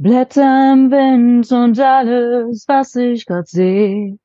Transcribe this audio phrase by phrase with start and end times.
[0.00, 4.16] Blätter im Wind und alles, was ich grad seh,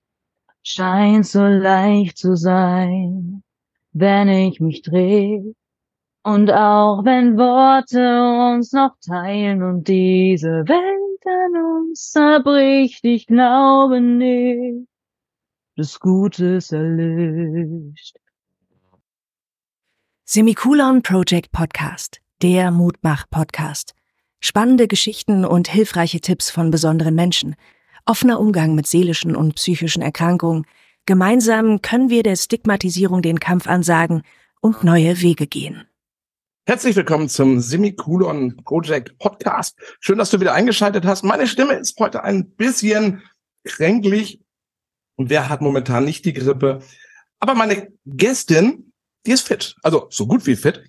[0.62, 3.42] scheint so leicht zu sein,
[3.92, 5.42] wenn ich mich dreh.
[6.22, 14.00] Und auch wenn Worte uns noch teilen und diese Welt an uns zerbricht, ich glaube
[14.00, 14.88] nicht,
[15.76, 18.18] das Gute ist erlischt.
[20.24, 23.96] Semikolon Project Podcast, der Mutmach-Podcast.
[24.46, 27.56] Spannende Geschichten und hilfreiche Tipps von besonderen Menschen.
[28.06, 30.66] Offener Umgang mit seelischen und psychischen Erkrankungen.
[31.06, 34.24] Gemeinsam können wir der Stigmatisierung den Kampf ansagen
[34.60, 35.88] und neue Wege gehen.
[36.66, 39.78] Herzlich willkommen zum Semikolon Project Podcast.
[40.02, 41.24] Schön, dass du wieder eingeschaltet hast.
[41.24, 43.24] Meine Stimme ist heute ein bisschen
[43.64, 44.42] kränklich.
[45.16, 46.80] Und wer hat momentan nicht die Grippe?
[47.40, 48.92] Aber meine Gästin,
[49.26, 49.78] die ist fit.
[49.84, 50.84] Also so gut wie fit.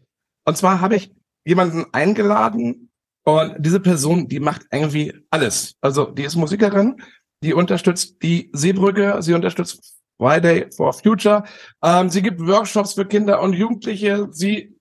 [0.45, 2.84] Und zwar habe ich jemanden eingeladen,
[3.25, 5.75] und diese Person, die macht irgendwie alles.
[5.81, 7.03] Also die ist Musikerin,
[7.43, 11.45] die unterstützt die Seebrücke, sie unterstützt Friday for Future,
[11.83, 14.79] ähm, sie gibt Workshops für Kinder und Jugendliche, sie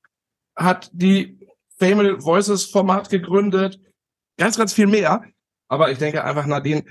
[0.55, 1.39] hat die
[1.79, 3.79] Family Voices Format gegründet,
[4.37, 5.23] ganz, ganz viel mehr.
[5.69, 6.83] Aber ich denke einfach, Nadine,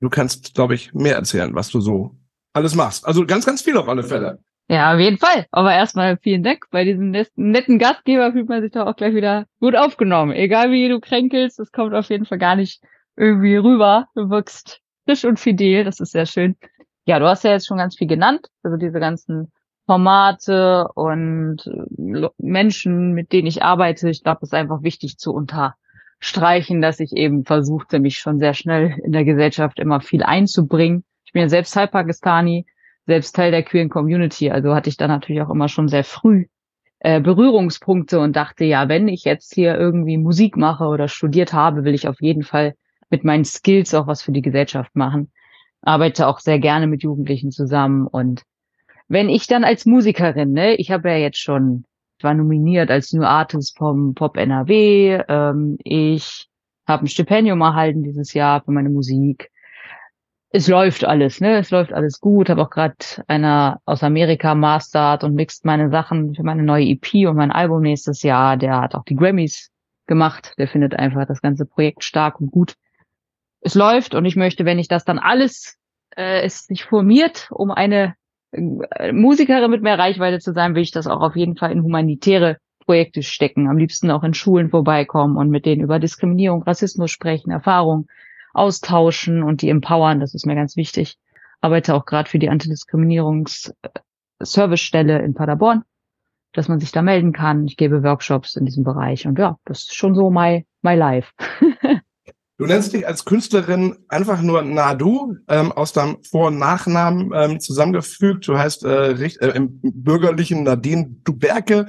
[0.00, 2.16] du kannst, glaube ich, mehr erzählen, was du so
[2.54, 3.04] alles machst.
[3.04, 4.42] Also ganz, ganz viel auf alle Fälle.
[4.68, 5.46] Ja, auf jeden Fall.
[5.50, 6.64] Aber erstmal vielen Dank.
[6.70, 10.32] Bei diesem netten Gastgeber fühlt man sich doch auch gleich wieder gut aufgenommen.
[10.32, 12.82] Egal wie du kränkelst, es kommt auf jeden Fall gar nicht
[13.16, 14.08] irgendwie rüber.
[14.14, 15.84] Du wirkst frisch und fidel.
[15.84, 16.56] Das ist sehr schön.
[17.04, 18.46] Ja, du hast ja jetzt schon ganz viel genannt.
[18.62, 19.52] Also diese ganzen
[19.86, 24.08] Formate und äh, Menschen, mit denen ich arbeite.
[24.08, 28.54] Ich glaube, es ist einfach wichtig zu unterstreichen, dass ich eben versuchte, mich schon sehr
[28.54, 31.04] schnell in der Gesellschaft immer viel einzubringen.
[31.26, 32.64] Ich bin ja selbst halb Pakistani
[33.06, 34.50] selbst Teil der queeren Community.
[34.50, 36.46] Also hatte ich da natürlich auch immer schon sehr früh
[37.00, 41.84] äh, Berührungspunkte und dachte, ja, wenn ich jetzt hier irgendwie Musik mache oder studiert habe,
[41.84, 42.74] will ich auf jeden Fall
[43.10, 45.30] mit meinen Skills auch was für die Gesellschaft machen.
[45.82, 48.42] Arbeite auch sehr gerne mit Jugendlichen zusammen und
[49.08, 51.84] wenn ich dann als Musikerin, ne, ich habe ja jetzt schon,
[52.22, 56.48] war nominiert als New Artist vom Pop NRW, ähm, ich
[56.86, 59.50] habe ein Stipendium erhalten dieses Jahr für meine Musik
[60.56, 61.58] es läuft alles, ne?
[61.58, 62.48] Es läuft alles gut.
[62.48, 62.94] Habe auch gerade
[63.26, 67.82] einer aus Amerika mastert und mixt meine Sachen für meine neue EP und mein Album
[67.82, 68.56] nächstes Jahr.
[68.56, 69.72] Der hat auch die Grammys
[70.06, 70.54] gemacht.
[70.56, 72.74] Der findet einfach das ganze Projekt stark und gut.
[73.62, 75.76] Es läuft und ich möchte, wenn ich das dann alles
[76.16, 78.14] äh, es sich formiert, um eine
[78.52, 81.82] äh, Musikerin mit mehr Reichweite zu sein, will ich das auch auf jeden Fall in
[81.82, 83.68] humanitäre Projekte stecken.
[83.68, 88.06] Am liebsten auch in Schulen vorbeikommen und mit denen über Diskriminierung, Rassismus sprechen, Erfahrung
[88.54, 90.20] austauschen und die empowern.
[90.20, 91.18] Das ist mir ganz wichtig.
[91.60, 95.82] Arbeite auch gerade für die Antidiskriminierungs-Servicestelle in Paderborn,
[96.52, 97.66] dass man sich da melden kann.
[97.66, 101.32] Ich gebe Workshops in diesem Bereich und ja, das ist schon so my, my life.
[102.56, 107.58] Du nennst dich als Künstlerin einfach nur Nadu, ähm, aus deinem Vor- und Nachnamen ähm,
[107.58, 108.46] zusammengefügt.
[108.46, 111.86] Du heißt äh, richt, äh, im bürgerlichen Nadine Duberke.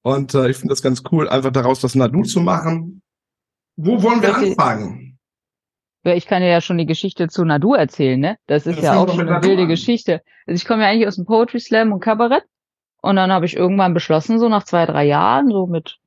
[0.00, 3.02] Und äh, ich finde das ganz cool, einfach daraus das Nadu zu machen.
[3.76, 5.07] Wo wollen wir anfangen?
[6.04, 8.38] Ich kann dir ja schon die Geschichte zu Nadu erzählen, ne?
[8.46, 9.68] Das ist ja, ja auch schon eine wilde an.
[9.68, 10.22] Geschichte.
[10.46, 12.44] Also ich komme ja eigentlich aus dem Poetry Slam und Kabarett.
[13.00, 15.98] Und dann habe ich irgendwann beschlossen, so nach zwei, drei Jahren, so mit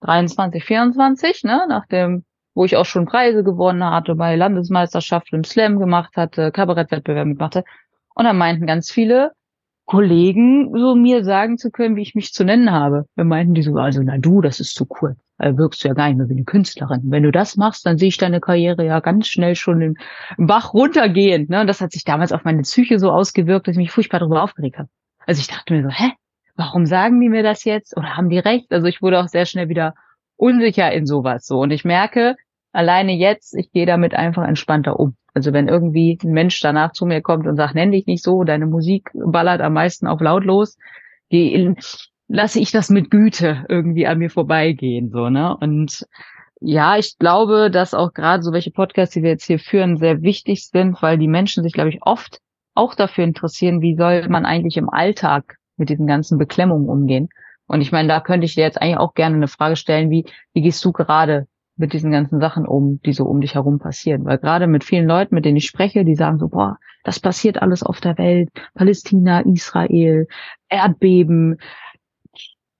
[0.00, 5.44] 23, 24, ne, nach dem, wo ich auch schon Preise gewonnen hatte, bei Landesmeisterschaften im
[5.44, 7.64] Slam gemacht hatte, Kabarettwettbewerb mitmachte.
[8.14, 9.32] Und dann meinten ganz viele,
[9.86, 13.04] Kollegen so mir sagen zu können, wie ich mich zu nennen habe.
[13.14, 15.18] Wir meinten die so, also na du, das ist zu kurz.
[15.36, 17.02] Also wirkst du ja gar nicht mehr wie eine Künstlerin.
[17.04, 19.94] Wenn du das machst, dann sehe ich deine Karriere ja ganz schnell schon den
[20.38, 21.46] Bach runtergehen.
[21.48, 21.60] Ne?
[21.60, 24.42] Und das hat sich damals auf meine Psyche so ausgewirkt, dass ich mich furchtbar darüber
[24.42, 24.88] aufgeregt habe.
[25.26, 26.12] Also ich dachte mir so, hä,
[26.56, 27.96] warum sagen die mir das jetzt?
[27.96, 28.72] Oder haben die recht?
[28.72, 29.94] Also ich wurde auch sehr schnell wieder
[30.36, 31.58] unsicher in sowas so.
[31.58, 32.36] Und ich merke,
[32.72, 35.16] alleine jetzt, ich gehe damit einfach entspannter um.
[35.34, 38.44] Also wenn irgendwie ein Mensch danach zu mir kommt und sagt, nenn dich nicht so,
[38.44, 40.78] deine Musik ballert am meisten auf lautlos,
[42.28, 45.56] lasse ich das mit Güte irgendwie an mir vorbeigehen, so, ne?
[45.56, 46.06] Und
[46.60, 50.22] ja, ich glaube, dass auch gerade so welche Podcasts, die wir jetzt hier führen, sehr
[50.22, 52.38] wichtig sind, weil die Menschen sich, glaube ich, oft
[52.74, 57.28] auch dafür interessieren, wie soll man eigentlich im Alltag mit diesen ganzen Beklemmungen umgehen.
[57.66, 60.24] Und ich meine, da könnte ich dir jetzt eigentlich auch gerne eine Frage stellen, wie,
[60.52, 64.24] wie gehst du gerade mit diesen ganzen Sachen um, die so um dich herum passieren.
[64.24, 67.60] Weil gerade mit vielen Leuten, mit denen ich spreche, die sagen so, boah, das passiert
[67.60, 70.26] alles auf der Welt, Palästina, Israel,
[70.68, 71.58] Erdbeben,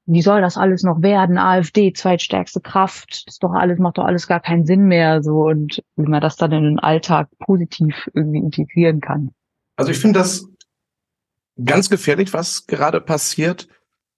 [0.07, 1.39] wie soll das alles noch werden?
[1.39, 5.83] AfD, zweitstärkste Kraft, das doch alles, macht doch alles gar keinen Sinn mehr, so, und
[5.97, 9.31] wie man das dann in den Alltag positiv irgendwie integrieren kann.
[9.77, 10.47] Also ich finde das
[11.65, 13.69] ganz gefährlich, was gerade passiert,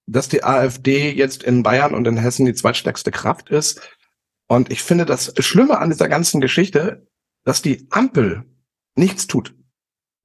[0.07, 3.96] dass die AfD jetzt in Bayern und in Hessen die zweitstärkste Kraft ist
[4.47, 7.07] Und ich finde das Schlimme an dieser ganzen Geschichte,
[7.43, 8.43] dass die Ampel
[8.95, 9.53] nichts tut.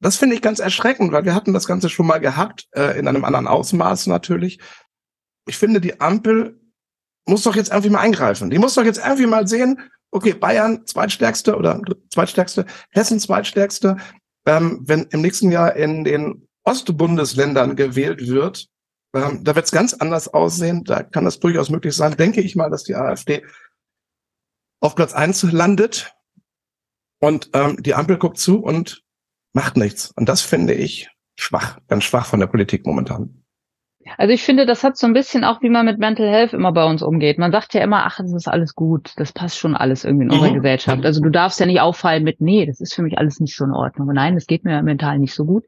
[0.00, 3.06] Das finde ich ganz erschreckend, weil wir hatten das Ganze schon mal gehabt, äh, in
[3.06, 4.58] einem anderen Ausmaß natürlich.
[5.46, 6.60] Ich finde, die Ampel
[7.26, 8.50] muss doch jetzt irgendwie mal eingreifen.
[8.50, 9.80] Die muss doch jetzt irgendwie mal sehen,
[10.10, 11.80] okay, Bayern zweitstärkste oder
[12.12, 13.96] zweitstärkste, Hessen zweitstärkste.
[14.44, 18.66] Ähm, wenn im nächsten Jahr in den Ostbundesländern gewählt wird,
[19.14, 20.82] ähm, da wird es ganz anders aussehen.
[20.84, 23.44] Da kann es durchaus möglich sein, denke ich mal, dass die AfD
[24.82, 26.14] auf Platz eins landet
[27.20, 29.02] und ähm, die Ampel guckt zu und
[29.52, 30.12] macht nichts.
[30.16, 33.42] Und das finde ich schwach, ganz schwach von der Politik momentan.
[34.18, 36.72] Also ich finde, das hat so ein bisschen auch, wie man mit Mental Health immer
[36.72, 37.38] bei uns umgeht.
[37.38, 40.28] Man sagt ja immer, ach, das ist alles gut, das passt schon alles irgendwie in
[40.30, 40.34] mhm.
[40.34, 41.04] unserer Gesellschaft.
[41.04, 43.64] Also du darfst ja nicht auffallen mit, nee, das ist für mich alles nicht so
[43.64, 44.08] in Ordnung.
[44.12, 45.64] Nein, das geht mir mental nicht so gut.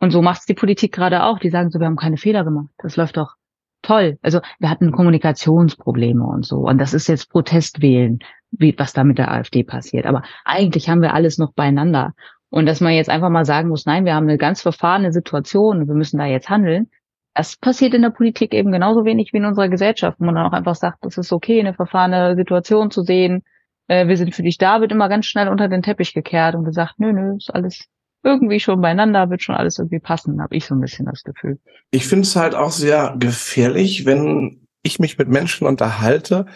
[0.00, 1.38] Und so macht es die Politik gerade auch.
[1.38, 2.68] Die sagen so, wir haben keine Fehler gemacht.
[2.78, 3.36] Das läuft doch
[3.82, 4.18] toll.
[4.22, 6.58] Also wir hatten Kommunikationsprobleme und so.
[6.58, 8.18] Und das ist jetzt Protestwählen,
[8.50, 10.06] wie, was da mit der AfD passiert.
[10.06, 12.14] Aber eigentlich haben wir alles noch beieinander.
[12.50, 15.80] Und dass man jetzt einfach mal sagen muss, nein, wir haben eine ganz verfahrene Situation
[15.80, 16.90] und wir müssen da jetzt handeln,
[17.34, 20.46] das passiert in der Politik eben genauso wenig wie in unserer Gesellschaft, wo man dann
[20.46, 23.44] auch einfach sagt, das ist okay, eine verfahrene Situation zu sehen.
[23.86, 26.64] Äh, wir sind für dich da, wird immer ganz schnell unter den Teppich gekehrt und
[26.64, 27.86] gesagt, nö, nö, ist alles
[28.24, 31.60] irgendwie schon beieinander, wird schon alles irgendwie passen, habe ich so ein bisschen das Gefühl.
[31.92, 36.46] Ich finde es halt auch sehr gefährlich, wenn ich mich mit Menschen unterhalte,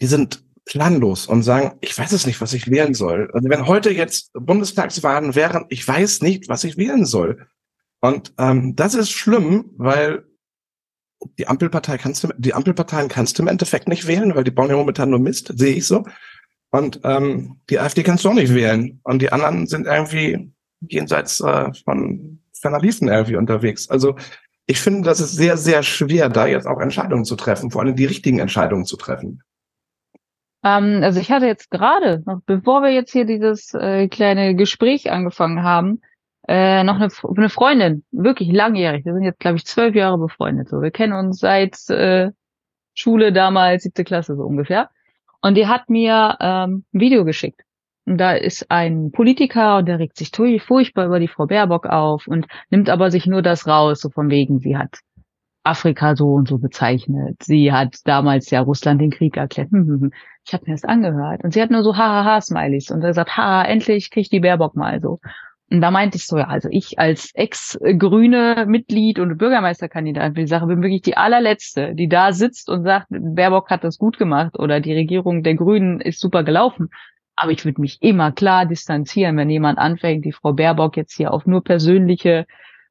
[0.00, 3.30] die sind planlos und sagen, ich weiß es nicht, was ich wählen soll.
[3.32, 7.46] Also wenn heute jetzt Bundestagswahlen wären, ich weiß nicht, was ich wählen soll.
[8.00, 10.24] Und ähm, das ist schlimm, weil
[11.38, 14.68] die Ampelpartei kannst du, die Ampelparteien kannst du im Endeffekt nicht wählen, weil die bauen
[14.68, 16.04] ja momentan nur Mist, sehe ich so.
[16.70, 19.00] Und ähm, die AfD kannst du auch nicht wählen.
[19.04, 23.88] Und die anderen sind irgendwie jenseits äh, von ferner Liefen irgendwie unterwegs.
[23.88, 24.16] Also
[24.66, 27.96] ich finde, das ist sehr, sehr schwer, da jetzt auch Entscheidungen zu treffen, vor allem
[27.96, 29.42] die richtigen Entscheidungen zu treffen.
[30.64, 35.10] Ähm, also ich hatte jetzt gerade, noch bevor wir jetzt hier dieses äh, kleine Gespräch
[35.10, 36.00] angefangen haben,
[36.48, 39.04] äh, noch eine, eine Freundin, wirklich langjährig.
[39.04, 40.68] Wir sind jetzt, glaube ich, zwölf Jahre befreundet.
[40.68, 42.30] So, wir kennen uns seit äh,
[42.94, 44.90] Schule damals, siebte Klasse so ungefähr.
[45.40, 47.62] Und die hat mir ähm, ein Video geschickt.
[48.06, 50.32] Und da ist ein Politiker und der regt sich
[50.62, 54.30] furchtbar über die Frau Baerbock auf und nimmt aber sich nur das raus, so von
[54.30, 55.00] wegen, sie hat
[55.68, 57.42] Afrika so und so bezeichnet.
[57.42, 59.70] Sie hat damals ja Russland den Krieg erklärt.
[59.70, 60.12] Hm, hm, hm.
[60.46, 63.62] Ich habe mir das angehört und sie hat nur so Hahaha-Smileys und er sagt, ha,
[63.62, 65.20] endlich kriegt die Baerbock mal so.
[65.70, 70.46] Und da meinte ich so, ja, also ich als ex-grüne Mitglied und Bürgermeisterkandidat für die
[70.46, 74.58] Sache bin wirklich die allerletzte, die da sitzt und sagt, Baerbock hat das gut gemacht
[74.58, 76.88] oder die Regierung der Grünen ist super gelaufen.
[77.36, 81.32] Aber ich würde mich immer klar distanzieren, wenn jemand anfängt, die Frau Baerbock jetzt hier
[81.34, 82.46] auf nur persönliche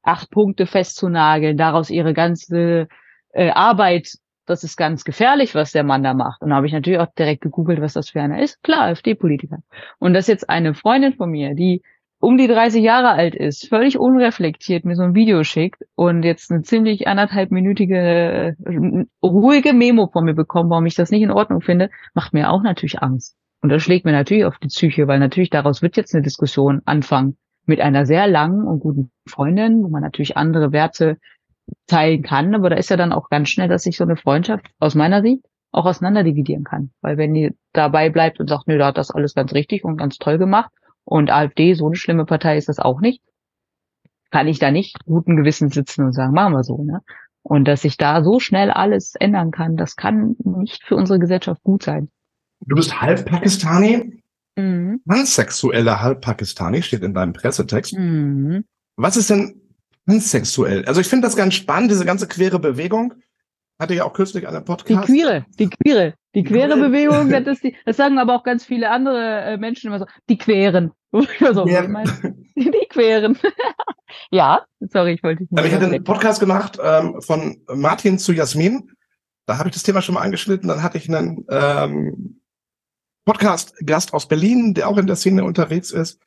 [0.08, 2.88] acht Punkte festzunageln, daraus ihre ganze
[3.32, 4.14] äh, Arbeit,
[4.46, 6.40] das ist ganz gefährlich, was der Mann da macht.
[6.40, 8.62] Und da habe ich natürlich auch direkt gegoogelt, was das für einer ist.
[8.62, 9.58] Klar, AfD-Politiker.
[9.98, 11.82] Und das ist jetzt eine Freundin von mir, die
[12.20, 16.50] um die 30 Jahre alt ist, völlig unreflektiert mir so ein Video schickt und jetzt
[16.50, 21.60] eine ziemlich anderthalbminütige äh, ruhige Memo von mir bekommt, warum ich das nicht in Ordnung
[21.60, 23.36] finde, macht mir auch natürlich Angst.
[23.60, 26.80] Und das schlägt mir natürlich auf die Psyche, weil natürlich daraus wird jetzt eine Diskussion
[26.86, 27.36] anfangen
[27.68, 31.18] mit einer sehr langen und guten Freundin, wo man natürlich andere Werte
[31.86, 34.66] teilen kann, aber da ist ja dann auch ganz schnell, dass sich so eine Freundschaft
[34.78, 36.90] aus meiner Sicht auch auseinander dividieren kann.
[37.02, 39.96] Weil wenn die dabei bleibt und sagt, nö, da hat das alles ganz richtig und
[39.96, 40.70] ganz toll gemacht
[41.04, 43.22] und AfD, so eine schlimme Partei ist das auch nicht.
[44.30, 47.00] Kann ich da nicht guten Gewissen sitzen und sagen, machen wir so, ne?
[47.42, 51.62] Und dass sich da so schnell alles ändern kann, das kann nicht für unsere Gesellschaft
[51.62, 52.10] gut sein.
[52.60, 54.22] Du bist halb Pakistani,
[54.58, 55.00] mhm.
[55.06, 57.94] pansexueller halb Pakistani, steht in deinem Pressetext.
[57.94, 58.64] Mhm.
[58.96, 59.60] Was ist denn
[60.06, 60.84] pansexuell?
[60.86, 63.14] Also ich finde das ganz spannend, diese ganze queere Bewegung.
[63.78, 65.08] Hatte ja auch kürzlich einen Podcast.
[65.08, 68.64] Die queere, die queere, die queere Bewegung, das, ist die, das sagen aber auch ganz
[68.64, 70.90] viele andere äh, Menschen immer so, die queren.
[71.12, 71.86] so, ja.
[72.56, 73.38] die queren.
[74.30, 75.64] ja, sorry, ich wollte nicht.
[75.64, 78.90] Ich hatte einen Podcast gemacht ähm, von Martin zu Jasmin.
[79.46, 80.68] Da habe ich das Thema schon mal angeschnitten.
[80.68, 82.40] Dann hatte ich einen ähm,
[83.28, 86.18] Podcast-Gast aus Berlin, der auch in der Szene unterwegs ist.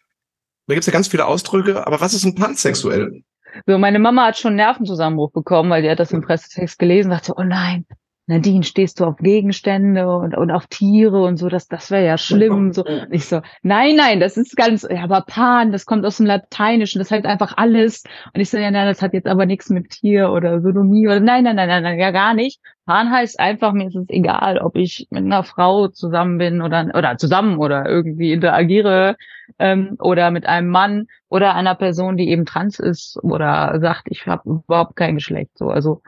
[0.68, 1.88] Da gibt es ja ganz viele Ausdrücke.
[1.88, 3.24] Aber was ist ein Pansexuell?
[3.66, 7.18] So, meine Mama hat schon Nervenzusammenbruch bekommen, weil die hat das im Pressetext gelesen und
[7.18, 7.88] dachte, oh nein,
[8.32, 12.18] Nadine, stehst du auf Gegenstände und, und auf Tiere und so, das, das wäre ja
[12.18, 12.72] schlimm.
[12.82, 12.86] So.
[12.86, 16.26] Und ich so, nein, nein, das ist ganz, ja, aber Pan, das kommt aus dem
[16.26, 18.04] Lateinischen, das heißt einfach alles.
[18.34, 21.20] Und ich so, ja, nein, das hat jetzt aber nichts mit Tier oder Sodomie oder
[21.20, 22.62] nein, nein, nein, nein, nein, ja gar nicht.
[22.86, 26.92] Pan heißt einfach, mir ist es egal, ob ich mit einer Frau zusammen bin oder,
[26.96, 29.18] oder zusammen oder irgendwie interagiere
[29.60, 34.26] ähm, oder mit einem Mann oder einer Person, die eben trans ist oder sagt, ich
[34.28, 35.58] habe überhaupt kein Geschlecht.
[35.58, 36.02] So, also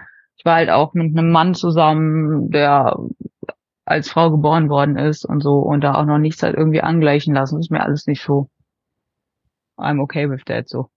[0.43, 2.97] ich war halt auch mit einem Mann zusammen, der
[3.85, 7.33] als Frau geboren worden ist und so und da auch noch nichts halt irgendwie angleichen
[7.33, 7.61] lassen.
[7.61, 8.49] Ist mir alles nicht so.
[9.77, 10.89] I'm okay with that so.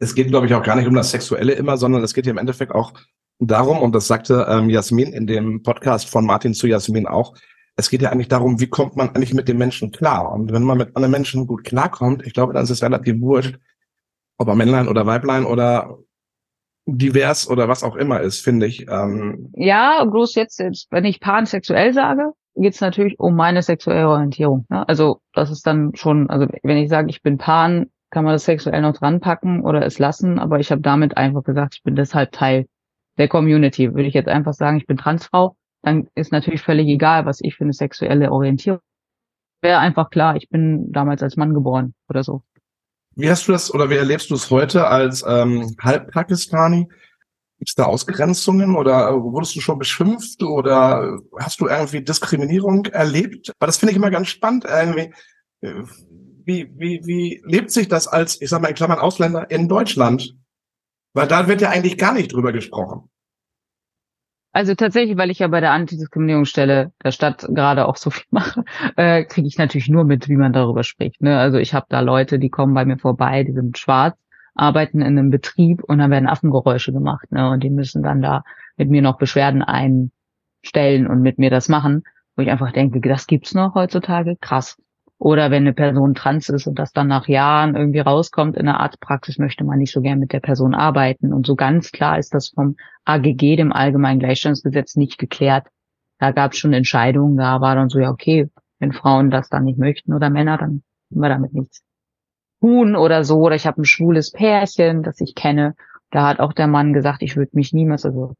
[0.00, 2.32] Es geht, glaube ich, auch gar nicht um das Sexuelle immer, sondern es geht ja
[2.32, 2.94] im Endeffekt auch
[3.38, 7.36] darum, und das sagte ähm, Jasmin in dem Podcast von Martin zu Jasmin auch,
[7.76, 10.32] es geht ja eigentlich darum, wie kommt man eigentlich mit den Menschen klar?
[10.32, 13.56] Und wenn man mit anderen Menschen gut klarkommt, ich glaube, dann ist es relativ wurscht,
[14.36, 15.96] ob er Männlein oder Weiblein oder
[16.96, 18.86] divers oder was auch immer ist, finde ich.
[18.88, 24.08] Ähm ja, bloß jetzt, jetzt, wenn ich pansexuell sage, geht es natürlich um meine sexuelle
[24.08, 24.66] Orientierung.
[24.68, 24.88] Ne?
[24.88, 28.44] Also das ist dann schon, also wenn ich sage, ich bin pan, kann man das
[28.44, 31.94] sexuell noch dran packen oder es lassen, aber ich habe damit einfach gesagt, ich bin
[31.94, 32.66] deshalb Teil
[33.18, 33.92] der Community.
[33.94, 37.54] Würde ich jetzt einfach sagen, ich bin Transfrau, dann ist natürlich völlig egal, was ich
[37.56, 38.80] für eine sexuelle Orientierung.
[39.60, 42.42] Wäre einfach klar, ich bin damals als Mann geboren oder so.
[43.18, 46.86] Wie hast du das oder wie erlebst du es heute als ähm, Halbpakistani?
[47.58, 53.52] Gibt es da Ausgrenzungen oder wurdest du schon beschimpft oder hast du irgendwie Diskriminierung erlebt?
[53.58, 54.66] Weil das finde ich immer ganz spannend.
[54.66, 55.12] Irgendwie.
[55.60, 60.36] Wie, wie, wie lebt sich das als, ich sag mal in Klammern Ausländer in Deutschland?
[61.12, 63.10] Weil da wird ja eigentlich gar nicht drüber gesprochen.
[64.52, 68.64] Also tatsächlich, weil ich ja bei der Antidiskriminierungsstelle der Stadt gerade auch so viel mache,
[68.96, 71.22] äh, kriege ich natürlich nur mit, wie man darüber spricht.
[71.22, 71.38] Ne?
[71.38, 74.16] Also ich habe da Leute, die kommen bei mir vorbei, die sind schwarz,
[74.54, 77.30] arbeiten in einem Betrieb und dann werden Affengeräusche gemacht.
[77.30, 77.48] Ne?
[77.50, 78.42] Und die müssen dann da
[78.76, 82.04] mit mir noch Beschwerden einstellen und mit mir das machen,
[82.36, 84.76] wo ich einfach denke, das gibt's noch heutzutage, krass.
[85.20, 88.78] Oder wenn eine Person trans ist und das dann nach Jahren irgendwie rauskommt in der
[88.78, 91.32] Arztpraxis, möchte man nicht so gern mit der Person arbeiten.
[91.32, 95.66] Und so ganz klar ist das vom AGG, dem Allgemeinen Gleichstellungsgesetz, nicht geklärt.
[96.20, 98.48] Da gab es schon Entscheidungen, da war dann so, ja, okay,
[98.78, 101.82] wenn Frauen das dann nicht möchten oder Männer, dann tun wir damit nichts.
[102.60, 105.74] Huhn oder so, oder ich habe ein schwules Pärchen, das ich kenne.
[106.10, 108.34] Da hat auch der Mann gesagt, ich würde mich niemals, also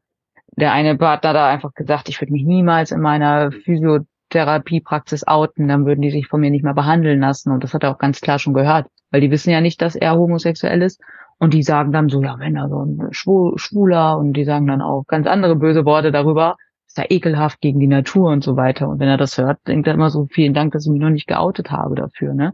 [0.55, 5.67] der eine Partner da einfach gesagt, ich würde mich niemals in meiner Physio Therapiepraxis outen,
[5.67, 7.51] dann würden die sich von mir nicht mehr behandeln lassen.
[7.51, 9.95] Und das hat er auch ganz klar schon gehört, weil die wissen ja nicht, dass
[9.95, 11.01] er homosexuell ist.
[11.37, 14.81] Und die sagen dann so, ja, wenn er so ein Schwuler und die sagen dann
[14.81, 18.89] auch ganz andere böse Worte darüber, ist ja ekelhaft gegen die Natur und so weiter.
[18.89, 21.09] Und wenn er das hört, denkt er immer so, vielen Dank, dass ich mich noch
[21.09, 22.53] nicht geoutet habe dafür, ne?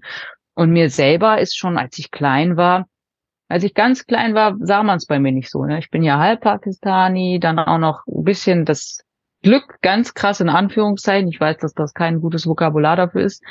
[0.54, 2.86] Und mir selber ist schon, als ich klein war,
[3.48, 5.66] als ich ganz klein war, sah man es bei mir nicht so.
[5.66, 5.80] Ne?
[5.80, 9.02] Ich bin ja halb Pakistani, dann auch noch ein bisschen das
[9.46, 11.30] Glück, ganz krass in Anführungszeichen.
[11.30, 13.44] Ich weiß, dass das kein gutes Vokabular dafür ist.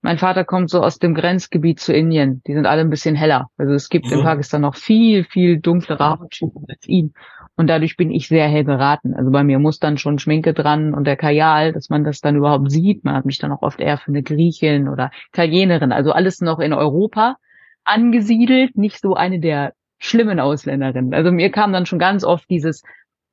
[0.00, 2.42] Mein Vater kommt so aus dem Grenzgebiet zu Indien.
[2.46, 3.48] Die sind alle ein bisschen heller.
[3.58, 4.18] Also es gibt mhm.
[4.18, 7.12] in Pakistan noch viel, viel dunklere Hauttypen als ihn.
[7.56, 9.14] Und dadurch bin ich sehr hell beraten.
[9.14, 12.36] Also bei mir muss dann schon Schminke dran und der Kajal, dass man das dann
[12.36, 13.02] überhaupt sieht.
[13.02, 15.90] Man hat mich dann auch oft eher für eine Griechin oder Italienerin.
[15.90, 17.36] Also alles noch in Europa
[17.82, 21.14] angesiedelt, nicht so eine der schlimmen Ausländerinnen.
[21.14, 22.82] Also mir kam dann schon ganz oft dieses,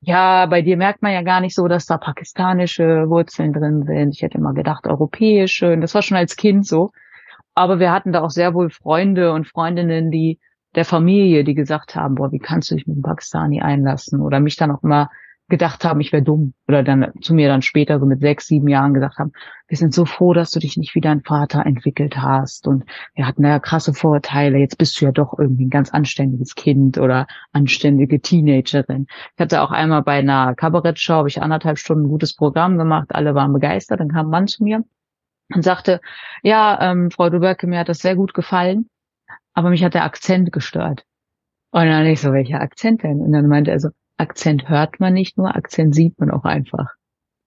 [0.00, 4.14] ja, bei dir merkt man ja gar nicht so, dass da pakistanische Wurzeln drin sind.
[4.14, 5.72] Ich hätte immer gedacht, europäische.
[5.72, 6.92] Und das war schon als Kind so.
[7.54, 10.38] Aber wir hatten da auch sehr wohl Freunde und Freundinnen, die
[10.74, 14.20] der Familie, die gesagt haben, boah, wie kannst du dich mit einem Pakistani einlassen?
[14.20, 15.10] Oder mich dann auch immer
[15.50, 16.54] gedacht haben, ich wäre dumm.
[16.66, 19.32] Oder dann zu mir dann später, so mit sechs, sieben Jahren gesagt haben,
[19.68, 22.66] wir sind so froh, dass du dich nicht wie dein Vater entwickelt hast.
[22.66, 24.58] Und wir hatten ja krasse Vorurteile.
[24.58, 29.06] Jetzt bist du ja doch irgendwie ein ganz anständiges Kind oder anständige Teenagerin.
[29.36, 33.08] Ich hatte auch einmal bei einer Kabarettshow, habe ich anderthalb Stunden ein gutes Programm gemacht.
[33.10, 34.00] Alle waren begeistert.
[34.00, 34.84] Dann kam ein Mann zu mir
[35.54, 36.00] und sagte,
[36.42, 38.88] ja, ähm, Frau Duberke, mir hat das sehr gut gefallen,
[39.52, 41.04] aber mich hat der Akzent gestört.
[41.72, 43.20] Und dann ich so, welcher Akzent denn?
[43.20, 43.90] Und dann meinte er so,
[44.20, 46.94] Akzent hört man nicht nur, Akzent sieht man auch einfach.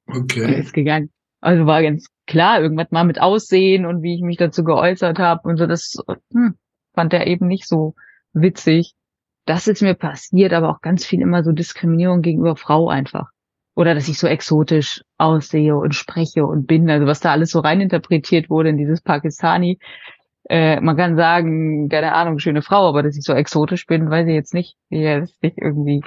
[0.08, 0.44] Okay.
[0.44, 1.12] Und ist gegangen.
[1.40, 5.48] Also war ganz klar, irgendwas mal mit Aussehen und wie ich mich dazu geäußert habe
[5.48, 5.98] und so, das
[6.32, 6.56] hm,
[6.94, 7.96] fand er eben nicht so
[8.34, 8.96] witzig.
[9.46, 13.30] Das ist mir passiert, aber auch ganz viel immer so Diskriminierung gegenüber Frau einfach.
[13.76, 16.90] Oder dass ich so exotisch aussehe und spreche und bin.
[16.90, 19.80] Also was da alles so reininterpretiert wurde in dieses Pakistani.
[20.50, 24.28] Äh, man kann sagen, keine Ahnung, schöne Frau, aber dass ich so exotisch bin, weiß
[24.28, 24.78] ich jetzt nicht.
[24.90, 26.04] Ja, das ist nicht irgendwie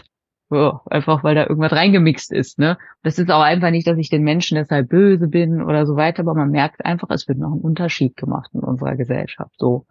[0.51, 2.79] einfach weil da irgendwas reingemixt ist, ne?
[3.03, 6.21] Das ist auch einfach nicht, dass ich den Menschen deshalb böse bin oder so weiter,
[6.21, 9.87] aber man merkt einfach, es wird noch ein Unterschied gemacht in unserer Gesellschaft, so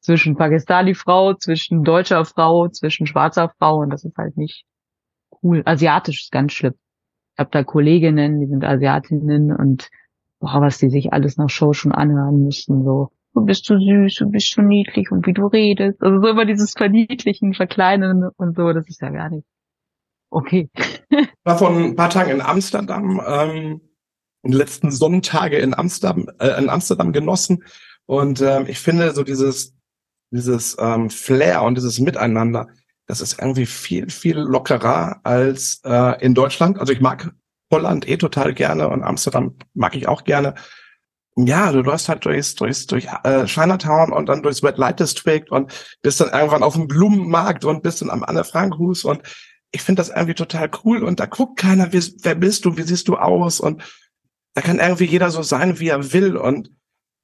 [0.00, 4.64] zwischen Pakistani-Frau, zwischen deutscher Frau, zwischen schwarzer Frau und das ist halt nicht
[5.42, 5.62] cool.
[5.64, 6.74] Asiatisch ist ganz schlimm.
[7.34, 9.88] Ich habe da Kolleginnen, die sind Asiatinnen und
[10.38, 14.14] boah, was die sich alles nach Show schon anhören müssen, so du bist so süß,
[14.16, 16.00] du bist so niedlich und wie du redest.
[16.02, 19.46] Also so immer dieses Verniedlichen, Verkleinern und so, das ist ja gar nicht
[20.30, 20.70] Okay.
[21.44, 23.80] war vor ein paar Tagen in Amsterdam, ähm,
[24.42, 27.64] die letzten Sonntage in Amsterdam, äh, in Amsterdam genossen.
[28.06, 29.74] Und ähm, ich finde so dieses,
[30.30, 32.68] dieses ähm, Flair und dieses Miteinander,
[33.06, 36.78] das ist irgendwie viel, viel lockerer als äh, in Deutschland.
[36.78, 37.32] Also ich mag
[37.70, 40.54] Holland eh total gerne und Amsterdam mag ich auch gerne.
[41.36, 45.44] Ja, du läufst halt durchs, durchs, durch äh, Chinatown und dann durchs Red Light District
[45.50, 45.72] und
[46.02, 49.22] bist dann irgendwann auf dem Blumenmarkt und bist dann am Anne Frank Hus und
[49.72, 52.82] ich finde das irgendwie total cool und da guckt keiner, wie, wer bist du, wie
[52.82, 53.82] siehst du aus und
[54.54, 56.70] da kann irgendwie jeder so sein, wie er will und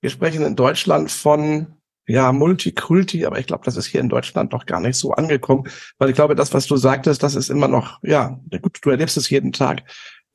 [0.01, 1.77] wir sprechen in Deutschland von
[2.09, 5.65] ja, Multikulti, aber ich glaube, das ist hier in Deutschland noch gar nicht so angekommen,
[5.99, 9.17] weil ich glaube, das, was du sagtest, das ist immer noch, ja, gut, du erlebst
[9.17, 9.83] es jeden Tag,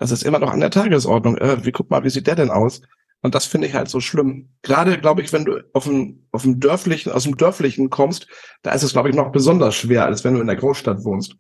[0.01, 1.37] das ist immer noch an der Tagesordnung.
[1.37, 2.81] Äh, wie guck mal, wie sieht der denn aus?
[3.21, 4.49] Und das finde ich halt so schlimm.
[4.63, 8.27] Gerade, glaube ich, wenn du auf dem, auf dem dörflichen, aus dem dörflichen kommst,
[8.63, 11.35] da ist es, glaube ich, noch besonders schwer, als wenn du in der Großstadt wohnst.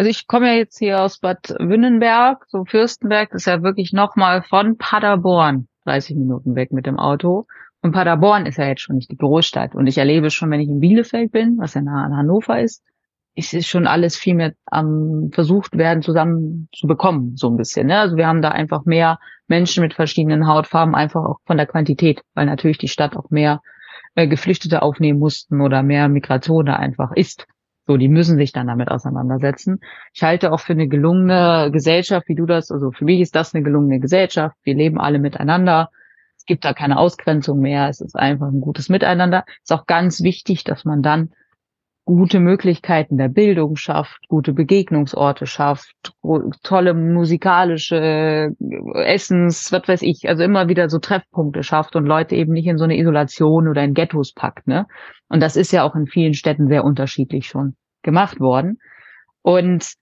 [0.00, 3.92] Also ich komme ja jetzt hier aus Bad Wünnenberg, so Fürstenberg, das ist ja wirklich
[3.92, 7.44] nochmal von Paderborn 30 Minuten weg mit dem Auto.
[7.82, 9.74] Und Paderborn ist ja jetzt schon nicht die Großstadt.
[9.74, 12.82] Und ich erlebe schon, wenn ich in Bielefeld bin, was ja nah an Hannover ist,
[13.34, 17.88] ist es schon alles viel mehr am versucht werden, zusammen zu bekommen, so ein bisschen.
[17.88, 17.98] Ne?
[17.98, 22.22] Also wir haben da einfach mehr Menschen mit verschiedenen Hautfarben, einfach auch von der Quantität,
[22.32, 23.60] weil natürlich die Stadt auch mehr
[24.14, 27.46] äh, Geflüchtete aufnehmen mussten oder mehr Migration da einfach ist.
[27.90, 29.80] So, die müssen sich dann damit auseinandersetzen.
[30.14, 33.52] Ich halte auch für eine gelungene Gesellschaft, wie du das, also für mich ist das
[33.52, 34.56] eine gelungene Gesellschaft.
[34.62, 35.90] Wir leben alle miteinander
[36.36, 37.88] es gibt da keine Ausgrenzung mehr.
[37.90, 39.44] Es ist einfach ein gutes Miteinander.
[39.46, 41.32] Es ist auch ganz wichtig, dass man dann
[42.06, 45.94] gute Möglichkeiten der Bildung schafft, gute Begegnungsorte schafft,
[46.62, 48.54] tolle musikalische
[48.94, 52.78] Essens, was weiß ich, also immer wieder so Treffpunkte schafft und Leute eben nicht in
[52.78, 54.86] so eine Isolation oder in Ghettos packt, ne?
[55.28, 58.80] Und das ist ja auch in vielen Städten sehr unterschiedlich schon gemacht worden.
[59.42, 59.92] Und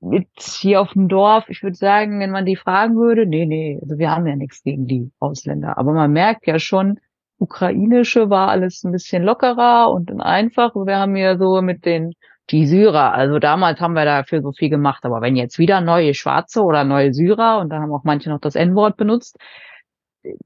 [0.00, 3.78] mit hier auf dem Dorf, ich würde sagen, wenn man die fragen würde, nee, nee,
[3.82, 5.78] also wir haben ja nichts gegen die Ausländer.
[5.78, 7.00] Aber man merkt ja schon,
[7.38, 10.74] ukrainische war alles ein bisschen lockerer und einfach.
[10.74, 12.12] Wir haben ja so mit den
[12.50, 16.14] die Syrer, also damals haben wir dafür so viel gemacht, aber wenn jetzt wieder neue
[16.14, 19.36] Schwarze oder neue Syrer und da haben auch manche noch das N-Wort benutzt,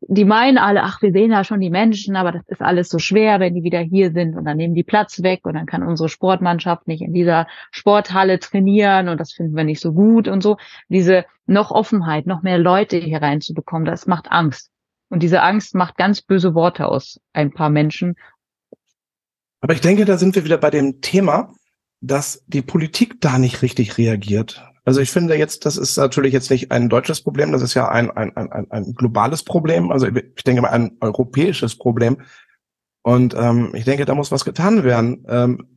[0.03, 2.99] die meinen alle, ach, wir sehen ja schon die Menschen, aber das ist alles so
[2.99, 5.83] schwer, wenn die wieder hier sind und dann nehmen die Platz weg und dann kann
[5.83, 10.43] unsere Sportmannschaft nicht in dieser Sporthalle trainieren und das finden wir nicht so gut und
[10.43, 10.57] so.
[10.89, 14.71] Diese noch Offenheit, noch mehr Leute hier reinzubekommen, das macht Angst.
[15.09, 18.15] Und diese Angst macht ganz böse Worte aus ein paar Menschen.
[19.61, 21.53] Aber ich denke, da sind wir wieder bei dem Thema,
[22.01, 24.70] dass die Politik da nicht richtig reagiert.
[24.85, 27.89] Also ich finde jetzt, das ist natürlich jetzt nicht ein deutsches Problem, das ist ja
[27.89, 32.23] ein, ein, ein, ein globales Problem, also ich denke mal ein europäisches Problem.
[33.03, 35.77] Und ähm, ich denke, da muss was getan werden ähm,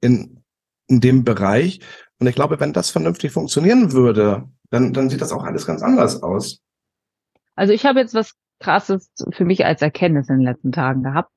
[0.00, 0.42] in,
[0.88, 1.80] in dem Bereich.
[2.18, 5.82] Und ich glaube, wenn das vernünftig funktionieren würde, dann, dann sieht das auch alles ganz
[5.82, 6.60] anders aus.
[7.54, 11.30] Also ich habe jetzt was Krasses für mich als Erkenntnis in den letzten Tagen gehabt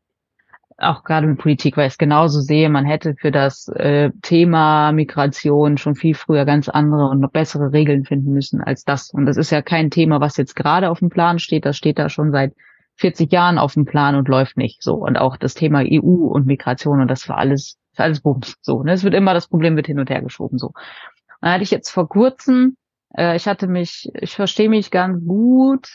[0.78, 4.92] auch gerade mit Politik, weil ich es genauso sehe, man hätte für das äh, Thema
[4.92, 9.10] Migration schon viel früher ganz andere und noch bessere Regeln finden müssen als das.
[9.10, 11.66] Und das ist ja kein Thema, was jetzt gerade auf dem Plan steht.
[11.66, 12.54] Das steht da schon seit
[12.98, 14.96] 40 Jahren auf dem Plan und läuft nicht so.
[14.96, 18.56] Und auch das Thema EU und Migration und das war alles, ist alles Bums.
[18.62, 18.94] So, ne?
[18.94, 20.60] Es wird immer, das Problem wird hin und her geschoben.
[20.60, 20.68] So.
[20.68, 20.76] Und
[21.42, 22.78] dann hatte ich jetzt vor kurzem,
[23.16, 25.88] äh, ich hatte mich, ich verstehe mich ganz gut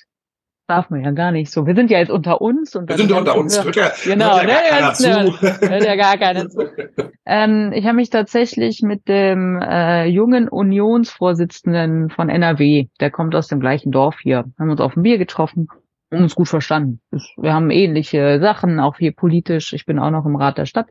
[0.66, 1.66] darf man ja gar nicht so.
[1.66, 2.74] Wir sind ja jetzt unter uns.
[2.74, 3.62] Und wir sind ja unter uns.
[3.62, 6.60] Hört, ja, genau, hört ja, ne, jetzt, hört ja gar keiner zu.
[7.24, 13.46] Ähm, ich habe mich tatsächlich mit dem äh, jungen Unionsvorsitzenden von NRW, der kommt aus
[13.46, 15.68] dem gleichen Dorf hier, haben uns auf ein Bier getroffen
[16.10, 17.00] und uns gut verstanden.
[17.36, 19.72] Wir haben ähnliche Sachen, auch hier politisch.
[19.72, 20.88] Ich bin auch noch im Rat der Stadt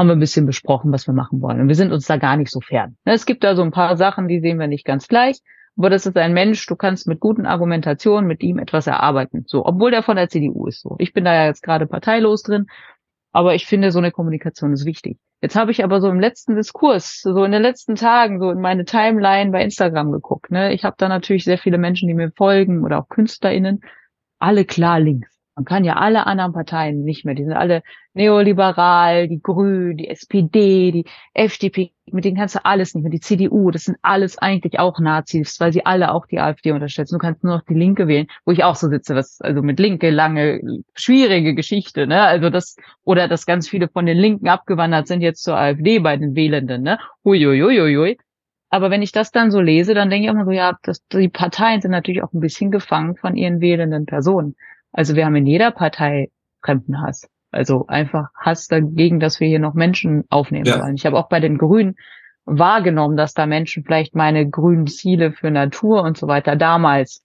[0.00, 1.60] haben wir ein bisschen besprochen, was wir machen wollen.
[1.60, 2.96] Und wir sind uns da gar nicht so fern.
[3.04, 5.40] Es gibt da so ein paar Sachen, die sehen wir nicht ganz gleich.
[5.80, 9.44] Aber das ist ein Mensch, du kannst mit guten Argumentationen mit ihm etwas erarbeiten.
[9.46, 10.82] So, obwohl der von der CDU ist.
[10.82, 12.66] So, ich bin da ja jetzt gerade parteilos drin,
[13.32, 15.16] aber ich finde, so eine Kommunikation ist wichtig.
[15.40, 18.60] Jetzt habe ich aber so im letzten Diskurs, so in den letzten Tagen, so in
[18.60, 20.50] meine Timeline bei Instagram geguckt.
[20.50, 20.74] Ne?
[20.74, 23.80] Ich habe da natürlich sehr viele Menschen, die mir folgen oder auch KünstlerInnen,
[24.38, 25.29] alle klar links.
[25.60, 27.82] Man kann ja alle anderen Parteien nicht mehr, die sind alle
[28.14, 33.20] neoliberal, die Grünen, die SPD, die FDP, mit denen kannst du alles nicht mehr, die
[33.20, 37.16] CDU, das sind alles eigentlich auch Nazis, weil sie alle auch die AfD unterstützen.
[37.16, 39.78] Du kannst nur noch die Linke wählen, wo ich auch so sitze, was, also mit
[39.78, 40.62] Linke lange,
[40.94, 45.42] schwierige Geschichte, ne, also das, oder dass ganz viele von den Linken abgewandert sind jetzt
[45.42, 48.16] zur AfD bei den Wählenden, ne, huiuiuiui.
[48.70, 51.04] Aber wenn ich das dann so lese, dann denke ich auch mal so, ja, das,
[51.08, 54.56] die Parteien sind natürlich auch ein bisschen gefangen von ihren wählenden Personen.
[54.92, 56.30] Also wir haben in jeder Partei
[56.62, 57.28] Fremdenhass.
[57.50, 60.80] Also einfach Hass dagegen, dass wir hier noch Menschen aufnehmen ja.
[60.80, 60.94] wollen.
[60.94, 61.96] Ich habe auch bei den Grünen
[62.44, 67.22] wahrgenommen, dass da Menschen vielleicht meine grünen Ziele für Natur und so weiter damals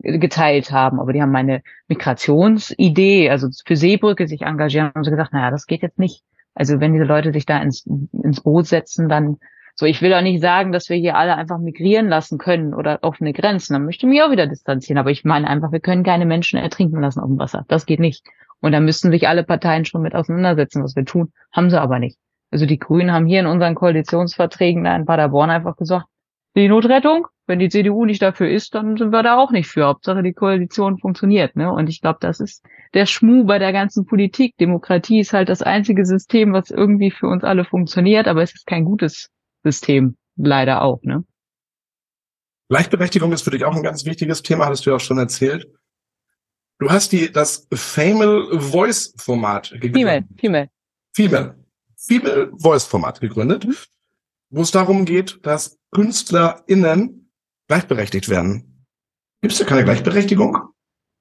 [0.00, 5.32] geteilt haben, aber die haben meine Migrationsidee, also für Seebrücke sich engagieren, haben sie gesagt,
[5.32, 6.22] naja, das geht jetzt nicht.
[6.54, 9.38] Also wenn diese Leute sich da ins, ins Boot setzen, dann
[9.80, 12.98] So, ich will auch nicht sagen, dass wir hier alle einfach migrieren lassen können oder
[13.02, 13.74] offene Grenzen.
[13.74, 14.98] Dann möchte ich mich auch wieder distanzieren.
[14.98, 17.64] Aber ich meine einfach, wir können keine Menschen ertrinken lassen auf dem Wasser.
[17.68, 18.26] Das geht nicht.
[18.60, 21.32] Und da müssten sich alle Parteien schon mit auseinandersetzen, was wir tun.
[21.52, 22.18] Haben sie aber nicht.
[22.50, 26.06] Also die Grünen haben hier in unseren Koalitionsverträgen da in Paderborn einfach gesagt,
[26.56, 29.86] die Notrettung, wenn die CDU nicht dafür ist, dann sind wir da auch nicht für.
[29.86, 31.54] Hauptsache die Koalition funktioniert.
[31.54, 31.72] Ne?
[31.72, 34.56] Und ich glaube, das ist der Schmuh bei der ganzen Politik.
[34.56, 38.66] Demokratie ist halt das einzige System, was irgendwie für uns alle funktioniert, aber es ist
[38.66, 39.30] kein gutes
[39.62, 41.02] System, leider auch.
[41.02, 41.24] Ne?
[42.68, 45.66] Gleichberechtigung ist für dich auch ein ganz wichtiges Thema, hattest du ja auch schon erzählt.
[46.78, 49.94] Du hast die das Female Voice Format gegründet.
[49.94, 50.70] Female, Female.
[51.14, 51.64] Female.
[51.96, 53.74] Female Voice Format gegründet, mhm.
[54.50, 57.32] wo es darum geht, dass KünstlerInnen
[57.66, 58.86] gleichberechtigt werden.
[59.40, 60.56] Gibt es da keine Gleichberechtigung?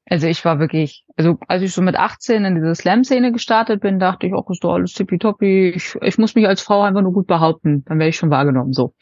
[0.09, 3.99] Also ich war wirklich, also als ich so mit 18 in diese Slam-Szene gestartet bin,
[3.99, 5.73] dachte ich, auch ist doch alles tippitoppi.
[5.75, 8.71] Ich, ich muss mich als Frau einfach nur gut behaupten, dann werde ich schon wahrgenommen
[8.71, 8.93] so.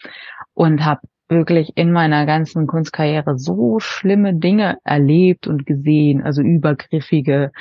[0.54, 7.52] Und habe wirklich in meiner ganzen Kunstkarriere so schlimme Dinge erlebt und gesehen, also übergriffige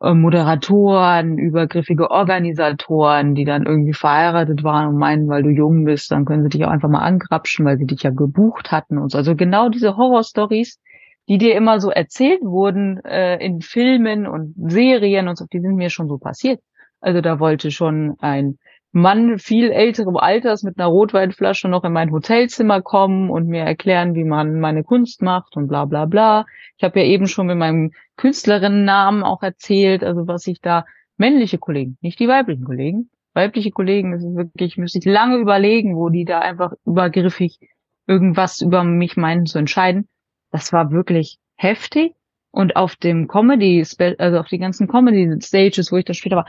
[0.00, 6.10] äh, Moderatoren, übergriffige Organisatoren, die dann irgendwie verheiratet waren und meinen, weil du jung bist,
[6.10, 9.10] dann können sie dich auch einfach mal angrapschen, weil sie dich ja gebucht hatten und
[9.10, 9.18] so.
[9.18, 10.80] Also genau diese Horrorstories,
[11.28, 15.76] die dir immer so erzählt wurden äh, in Filmen und Serien und so, die sind
[15.76, 16.60] mir schon so passiert.
[17.00, 18.58] Also da wollte schon ein
[18.92, 24.14] Mann viel älterem Alters mit einer Rotweinflasche noch in mein Hotelzimmer kommen und mir erklären,
[24.14, 26.46] wie man meine Kunst macht und bla bla bla.
[26.78, 30.86] Ich habe ja eben schon mit meinem Künstlerinnennamen auch erzählt, also was ich da
[31.18, 35.94] männliche Kollegen, nicht die weiblichen Kollegen, weibliche Kollegen, das ist wirklich, müsste ich lange überlegen,
[35.94, 37.58] wo die da einfach übergriffig
[38.06, 40.08] irgendwas über mich meinen zu entscheiden
[40.50, 42.14] das war wirklich heftig.
[42.50, 43.84] Und auf dem Comedy,
[44.18, 46.46] also auf die ganzen Comedy-Stages, wo ich da später war,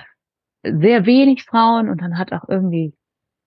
[0.64, 2.94] sehr wenig Frauen und dann hat auch irgendwie,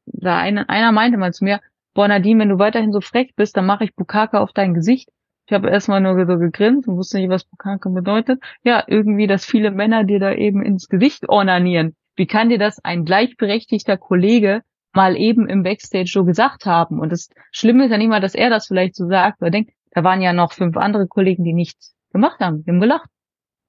[0.07, 1.61] da einer, einer meinte mal zu mir,
[1.95, 5.09] boah Nadine, wenn du weiterhin so frech bist, dann mache ich Bukake auf dein Gesicht.
[5.47, 8.43] Ich habe erstmal nur so gegrinst und wusste nicht, was Bukake bedeutet.
[8.63, 11.95] Ja, irgendwie, dass viele Männer dir da eben ins Gesicht ornanieren.
[12.17, 14.63] Wie kann dir das ein gleichberechtigter Kollege
[14.93, 17.01] mal eben im Backstage so gesagt haben?
[17.01, 19.53] Und das Schlimme ist ja nicht mal, dass er das vielleicht so sagt, weil er
[19.53, 22.65] denkt, da waren ja noch fünf andere Kollegen, die nichts gemacht haben.
[22.65, 23.09] Die haben gelacht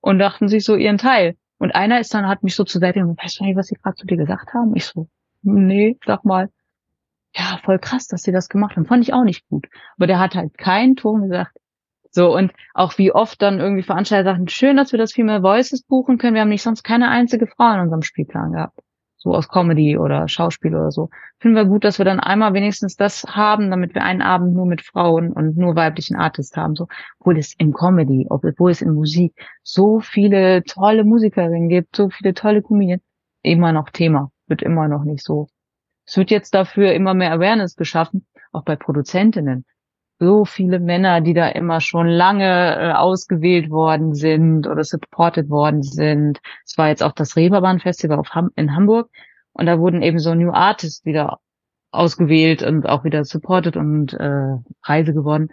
[0.02, 1.36] und dachten sich so ihren Teil.
[1.58, 3.76] Und einer ist dann, hat mich so zur Seite und weißt du nicht, was sie
[3.76, 4.76] gerade zu dir gesagt haben?
[4.76, 5.08] Ich so,
[5.42, 6.50] nee, sag mal,
[7.36, 8.86] ja, voll krass, dass sie das gemacht haben.
[8.86, 9.68] Fand ich auch nicht gut.
[9.98, 11.56] Aber der hat halt keinen Ton gesagt.
[12.12, 15.84] So, und auch wie oft dann irgendwie Veranstalter sagten, schön, dass wir das Female Voices
[15.84, 16.36] buchen können.
[16.36, 18.80] Wir haben nicht sonst keine einzige Frau in unserem Spielplan gehabt
[19.24, 21.10] so aus Comedy oder Schauspiel oder so.
[21.40, 24.66] Finden wir gut, dass wir dann einmal wenigstens das haben, damit wir einen Abend nur
[24.66, 26.88] mit Frauen und nur weiblichen Artists haben, so.
[27.20, 29.34] Obwohl es in Comedy, obwohl es in Musik
[29.64, 33.02] so viele tolle Musikerinnen gibt, so viele tolle Comedians,
[33.44, 35.48] immer noch Thema, wird immer noch nicht so.
[36.06, 39.66] Es wird jetzt dafür immer mehr Awareness geschaffen, auch bei Produzentinnen
[40.20, 45.84] so viele Männer, die da immer schon lange äh, ausgewählt worden sind oder supported worden
[45.84, 46.40] sind.
[46.66, 49.10] Es war jetzt auch das Reeperbahn Festival Ham in Hamburg
[49.54, 51.40] und da wurden eben so New Artists wieder
[51.92, 55.50] ausgewählt und auch wieder supported und äh, Preise gewonnen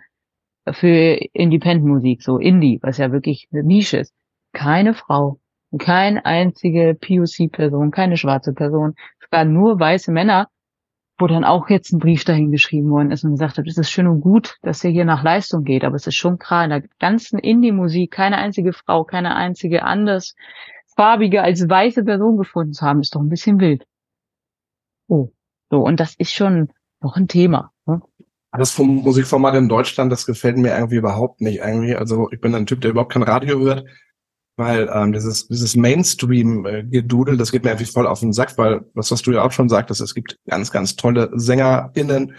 [0.72, 4.14] für Independent Musik, so Indie, was ja wirklich eine Nische ist.
[4.52, 5.40] Keine Frau,
[5.78, 10.48] keine einzige POC-Person, keine schwarze Person, es waren nur weiße Männer,
[11.20, 13.90] wo dann auch jetzt ein Brief dahin geschrieben worden ist und gesagt hat, es ist
[13.90, 16.70] schön und gut, dass er hier nach Leistung geht, aber es ist schon klar, in
[16.70, 20.34] der ganzen Indie-Musik keine einzige Frau, keine einzige anders
[20.96, 23.86] farbige als weiße Person gefunden zu haben, ist doch ein bisschen wild.
[25.08, 25.30] Oh,
[25.70, 27.72] so, und das ist schon noch ein Thema.
[27.86, 28.02] Ne?
[28.52, 31.60] Das vom Musikformat in Deutschland, das gefällt mir irgendwie überhaupt nicht.
[31.60, 33.86] Irgendwie, also ich bin ein Typ, der überhaupt kein Radio hört
[34.60, 39.10] weil ähm, dieses, dieses Mainstream-Gedudel, das geht mir einfach voll auf den Sack, weil was,
[39.10, 42.34] was du ja auch schon sagtest, es gibt ganz, ganz tolle SängerInnen,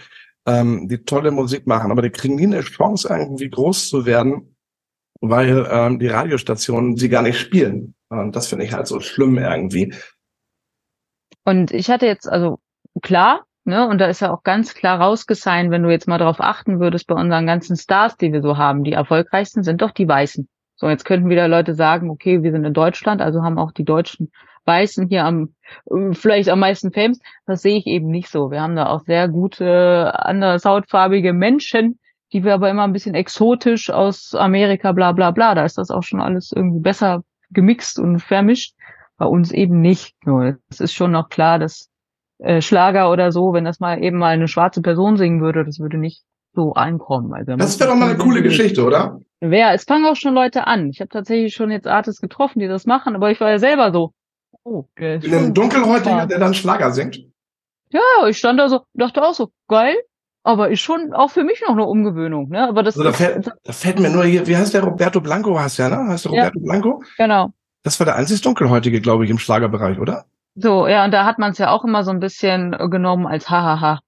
[0.46, 4.54] ähm, die tolle Musik machen, aber die kriegen nie eine Chance, irgendwie groß zu werden,
[5.20, 7.96] weil ähm, die Radiostationen sie gar nicht spielen.
[8.08, 9.92] Und das finde ich halt so schlimm irgendwie.
[11.44, 12.60] Und ich hatte jetzt, also
[13.02, 16.40] klar, ne, und da ist ja auch ganz klar rausgesein, wenn du jetzt mal darauf
[16.40, 20.06] achten würdest, bei unseren ganzen Stars, die wir so haben, die erfolgreichsten sind doch die
[20.06, 20.48] Weißen.
[20.82, 23.84] So, jetzt könnten wieder Leute sagen, okay, wir sind in Deutschland, also haben auch die
[23.84, 24.32] deutschen
[24.64, 25.54] Weißen hier am
[25.88, 27.20] äh, vielleicht am meisten Fames.
[27.46, 28.50] Das sehe ich eben nicht so.
[28.50, 32.00] Wir haben da auch sehr gute anders hautfarbige Menschen,
[32.32, 35.54] die wir aber immer ein bisschen exotisch aus Amerika, bla bla bla.
[35.54, 38.74] Da ist das auch schon alles irgendwie besser gemixt und vermischt.
[39.18, 40.16] Bei uns eben nicht.
[40.68, 41.90] Es ist schon noch klar, dass
[42.38, 45.78] äh, Schlager oder so, wenn das mal eben mal eine schwarze Person singen würde, das
[45.78, 47.32] würde nicht so einkommen.
[47.34, 49.20] Also, das wäre doch mal eine coole Geschichte, oder?
[49.44, 49.74] Wer?
[49.74, 50.90] Es fangen auch schon Leute an.
[50.90, 53.92] Ich habe tatsächlich schon jetzt Artists getroffen, die das machen, aber ich war ja selber
[53.92, 54.12] so.
[54.62, 57.18] Oh, der ist Ein Dunkelhäutiger, der dann Schlager singt?
[57.90, 59.96] Ja, ich stand da so, dachte auch so, geil,
[60.44, 62.68] aber ist schon auch für mich noch eine Umgewöhnung, ne?
[62.68, 65.58] Aber das also da, fällt, da fällt mir nur hier, wie heißt der Roberto Blanco,
[65.58, 66.08] hast du ja, ne?
[66.08, 67.02] Heißt der Roberto ja, Blanco?
[67.18, 67.50] Genau.
[67.82, 70.24] Das war der einzig Dunkelhäutige, glaube ich, im Schlagerbereich, oder?
[70.54, 73.50] So, ja, und da hat man es ja auch immer so ein bisschen genommen als
[73.50, 73.98] hahaha.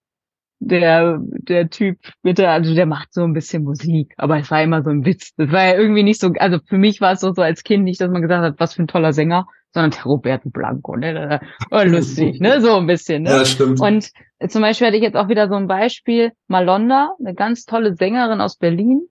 [0.67, 4.83] Der, der Typ, bitte, also der macht so ein bisschen Musik, aber es war immer
[4.83, 5.35] so ein Witz.
[5.37, 7.85] Das war ja irgendwie nicht so, also für mich war es so, so als Kind
[7.85, 11.41] nicht, dass man gesagt hat, was für ein toller Sänger, sondern der Roberto Blanco, ne?
[11.71, 12.63] Oh, lustig, ne?
[12.63, 13.31] So ein bisschen, ne?
[13.31, 13.81] Ja, stimmt.
[13.81, 14.09] Und
[14.49, 18.41] zum Beispiel hatte ich jetzt auch wieder so ein Beispiel, Malonda, eine ganz tolle Sängerin
[18.41, 19.03] aus Berlin,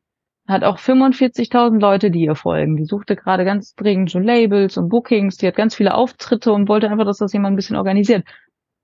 [0.48, 2.78] hat auch 45.000 Leute, die ihr folgen.
[2.78, 6.68] Die suchte gerade ganz dringend schon Labels und Bookings, die hat ganz viele Auftritte und
[6.68, 8.26] wollte einfach, dass das jemand ein bisschen organisiert.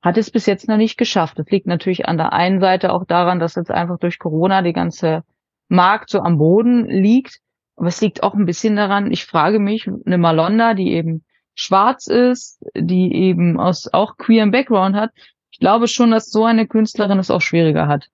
[0.02, 1.38] Hat es bis jetzt noch nicht geschafft.
[1.38, 4.74] Das liegt natürlich an der einen Seite auch daran, dass jetzt einfach durch Corona die
[4.74, 5.24] ganze
[5.68, 7.40] Markt so am Boden liegt.
[7.76, 11.24] Aber es liegt auch ein bisschen daran, ich frage mich, eine Malonda, die eben
[11.56, 15.12] schwarz ist, die eben aus auch queeren Background hat,
[15.52, 18.08] ich glaube schon, dass so eine Künstlerin es auch schwieriger hat,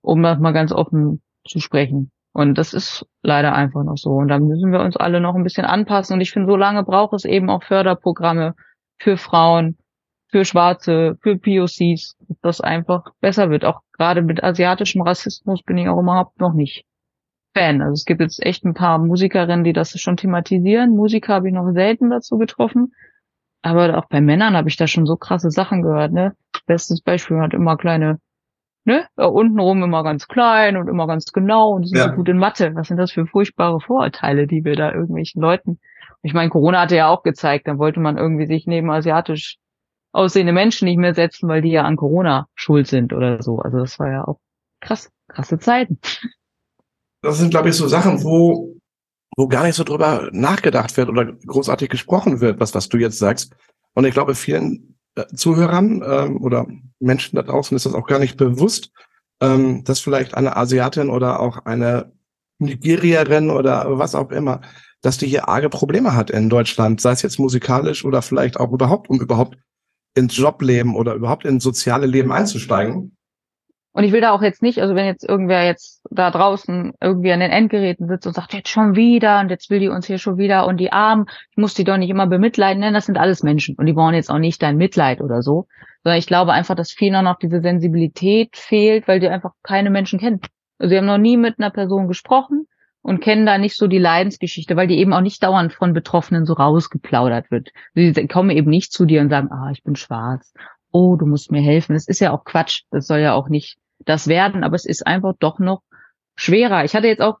[0.00, 2.10] um das mal ganz offen zu sprechen.
[2.32, 4.12] Und das ist leider einfach noch so.
[4.12, 6.14] Und da müssen wir uns alle noch ein bisschen anpassen.
[6.14, 8.54] Und ich finde, so lange braucht es eben auch Förderprogramme
[8.98, 9.76] für Frauen,
[10.32, 13.64] für Schwarze, für POCs, dass das einfach besser wird.
[13.64, 16.84] Auch gerade mit asiatischem Rassismus bin ich auch überhaupt noch nicht
[17.54, 17.82] Fan.
[17.82, 20.96] Also es gibt jetzt echt ein paar Musikerinnen, die das schon thematisieren.
[20.96, 22.94] Musiker habe ich noch selten dazu getroffen.
[23.60, 26.34] Aber auch bei Männern habe ich da schon so krasse Sachen gehört, ne?
[26.66, 28.18] Bestes Beispiel hat immer kleine
[28.84, 32.08] ne, da unten rum immer ganz klein und immer ganz genau und sind ja.
[32.08, 32.74] so gut in Mathe.
[32.74, 35.78] Was sind das für furchtbare Vorurteile, die wir da irgendwelchen Leuten.
[36.22, 39.58] Ich meine, Corona hatte ja auch gezeigt, dann wollte man irgendwie sich neben asiatisch
[40.12, 43.58] aussehende Menschen nicht mehr setzen, weil die ja an Corona schuld sind oder so.
[43.58, 44.38] Also das war ja auch
[44.80, 45.98] krass, krasse Zeiten.
[47.22, 48.76] Das sind, glaube ich, so Sachen, wo,
[49.36, 53.18] wo gar nicht so drüber nachgedacht wird oder großartig gesprochen wird, was, was du jetzt
[53.18, 53.54] sagst.
[53.94, 56.66] Und ich glaube, vielen äh, Zuhörern ähm, oder
[56.98, 58.90] Menschen da draußen ist das auch gar nicht bewusst,
[59.40, 62.12] ähm, dass vielleicht eine Asiatin oder auch eine
[62.58, 64.60] Nigerierin oder was auch immer,
[65.00, 68.72] dass die hier arge Probleme hat in Deutschland, sei es jetzt musikalisch oder vielleicht auch
[68.72, 69.56] überhaupt, um überhaupt
[70.14, 73.16] ins Jobleben oder überhaupt ins soziale Leben einzusteigen.
[73.94, 77.30] Und ich will da auch jetzt nicht, also wenn jetzt irgendwer jetzt da draußen irgendwie
[77.30, 80.16] an den Endgeräten sitzt und sagt, jetzt schon wieder und jetzt will die uns hier
[80.16, 83.18] schon wieder und die Armen, ich muss die doch nicht immer bemitleiden, denn das sind
[83.18, 85.66] alles Menschen und die brauchen jetzt auch nicht dein Mitleid oder so,
[86.02, 90.18] sondern ich glaube einfach, dass vielen noch diese Sensibilität fehlt, weil die einfach keine Menschen
[90.18, 90.40] kennen.
[90.78, 92.66] Also sie haben noch nie mit einer Person gesprochen
[93.02, 96.46] und kennen da nicht so die Leidensgeschichte, weil die eben auch nicht dauernd von Betroffenen
[96.46, 97.70] so rausgeplaudert wird.
[97.94, 100.54] Sie kommen eben nicht zu dir und sagen, ah, ich bin schwarz.
[100.92, 101.94] Oh, du musst mir helfen.
[101.94, 102.82] Das ist ja auch Quatsch.
[102.90, 105.82] Das soll ja auch nicht das werden, aber es ist einfach doch noch
[106.34, 106.84] schwerer.
[106.84, 107.38] Ich hatte jetzt auch,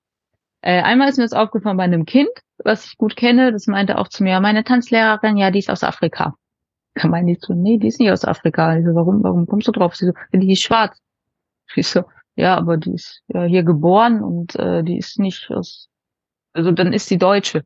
[0.60, 2.30] äh, einmal ist mir das aufgefallen bei einem Kind,
[2.64, 5.82] was ich gut kenne, das meinte auch zu mir, meine Tanzlehrerin, ja, die ist aus
[5.82, 6.34] Afrika.
[6.94, 8.76] Da meinte ich so, nee, die ist nicht aus Afrika.
[8.76, 9.96] Ich so, warum, warum kommst du drauf?
[9.96, 10.98] Sie so, die ist schwarz.
[11.74, 12.04] Ich so,
[12.36, 15.88] ja, aber die ist ja hier geboren und äh, die ist nicht aus,
[16.52, 17.64] also dann ist sie Deutsche.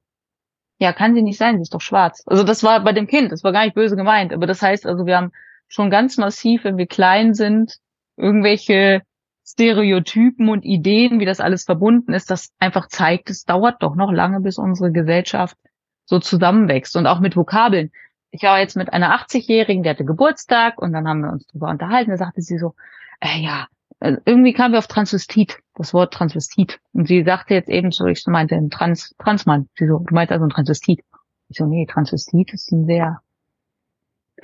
[0.79, 2.23] Ja, kann sie nicht sein, sie ist doch schwarz.
[2.27, 4.87] Also das war bei dem Kind, das war gar nicht böse gemeint, aber das heißt
[4.87, 5.33] also, wir haben
[5.69, 7.79] schon ganz massiv, wenn wir klein sind,
[8.17, 9.03] irgendwelche
[9.47, 14.13] Stereotypen und Ideen, wie das alles verbunden ist, das einfach zeigt, es dauert doch noch
[14.13, 15.57] lange, bis unsere Gesellschaft
[16.05, 16.97] so zusammenwächst.
[16.97, 17.93] Und auch mit Vokabeln.
[18.33, 21.71] Ich war jetzt mit einer 80-Jährigen, die hatte Geburtstag und dann haben wir uns darüber
[21.71, 22.11] unterhalten.
[22.11, 22.75] Da sagte sie so,
[23.21, 23.69] äh, ja,
[24.01, 26.81] äh, irgendwie kamen wir auf Transvestit, das Wort Transvestit.
[26.93, 29.69] Und sie sagte jetzt eben so, ich meinte ein Trans, Transmann.
[29.75, 31.01] Sie so, du meinst also ein Transvestit.
[31.49, 33.21] Ich so, nee, Transvestit ist ein sehr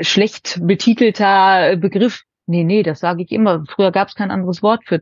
[0.00, 2.22] schlecht betitelter Begriff.
[2.46, 3.64] Nee, nee, das sage ich immer.
[3.68, 5.00] Früher gab es kein anderes Wort für,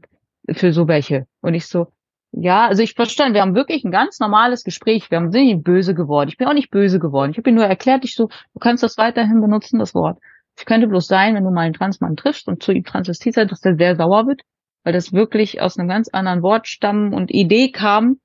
[0.51, 1.27] für so welche.
[1.41, 1.93] Und ich so,
[2.33, 5.11] ja, also ich verstehe, wir haben wirklich ein ganz normales Gespräch.
[5.11, 6.29] Wir haben sind nicht böse geworden.
[6.29, 7.33] Ich bin auch nicht böse geworden.
[7.33, 10.19] Ich habe ihm nur erklärt, ich so, du kannst das weiterhin benutzen, das Wort.
[10.61, 13.51] Es könnte bloß sein, wenn du mal einen Transmann triffst und zu ihm Transvestit seid,
[13.51, 14.43] dass der sehr sauer wird,
[14.85, 18.17] weil das wirklich aus einem ganz anderen Wortstamm und Idee kam.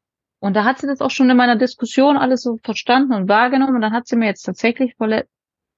[0.41, 3.75] Und da hat sie das auch schon in meiner Diskussion alles so verstanden und wahrgenommen.
[3.75, 4.95] Und dann hat sie mir jetzt tatsächlich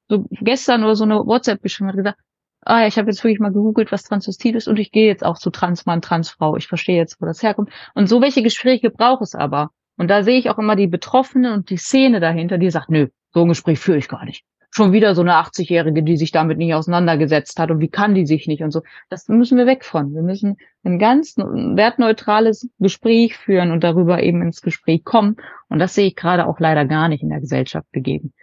[0.09, 2.17] so gestern oder so eine WhatsApp geschrieben und gesagt,
[2.61, 5.23] ah ja, ich habe jetzt wirklich mal gegoogelt, was Transvestit ist und ich gehe jetzt
[5.23, 6.55] auch zu Transmann, Transfrau.
[6.55, 7.69] Ich verstehe jetzt, wo das herkommt.
[7.93, 9.69] Und so welche Gespräche braucht es aber.
[9.95, 13.09] Und da sehe ich auch immer die Betroffenen und die Szene dahinter, die sagt, nö,
[13.31, 14.43] so ein Gespräch führe ich gar nicht.
[14.77, 18.27] Schon wieder so eine 80-Jährige, die sich damit nicht auseinandergesetzt hat und wie kann die
[18.27, 18.83] sich nicht und so.
[19.09, 20.13] Das müssen wir weg von.
[20.13, 25.37] Wir müssen ein ganz wertneutrales Gespräch führen und darüber eben ins Gespräch kommen.
[25.67, 28.33] Und das sehe ich gerade auch leider gar nicht in der Gesellschaft begeben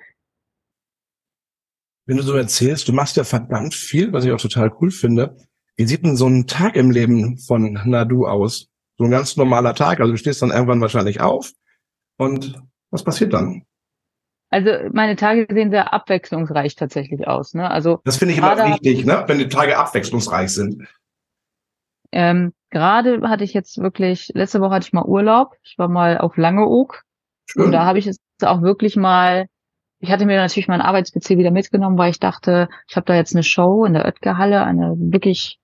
[2.07, 5.37] wenn du so erzählst, du machst ja verdammt viel, was ich auch total cool finde.
[5.77, 8.69] Wie sieht denn so ein Tag im Leben von Nadu aus?
[8.99, 10.01] So ein ganz normaler Tag.
[10.01, 11.53] Also du stehst dann irgendwann wahrscheinlich auf.
[12.17, 13.65] Und was passiert dann?
[14.55, 17.55] Also meine Tage sehen sehr abwechslungsreich tatsächlich aus.
[17.55, 17.69] Ne?
[17.69, 19.25] Also das finde ich immer wichtig, ne?
[19.27, 20.87] wenn die Tage abwechslungsreich sind.
[22.13, 25.57] Ähm, gerade hatte ich jetzt wirklich, letzte Woche hatte ich mal Urlaub.
[25.65, 27.03] Ich war mal auf Langeoog.
[27.47, 27.65] Schön.
[27.65, 29.47] Und da habe ich jetzt auch wirklich mal,
[29.99, 33.35] ich hatte mir natürlich meinen Arbeits-PC wieder mitgenommen, weil ich dachte, ich habe da jetzt
[33.35, 35.59] eine Show in der Oetker-Halle, eine wirklich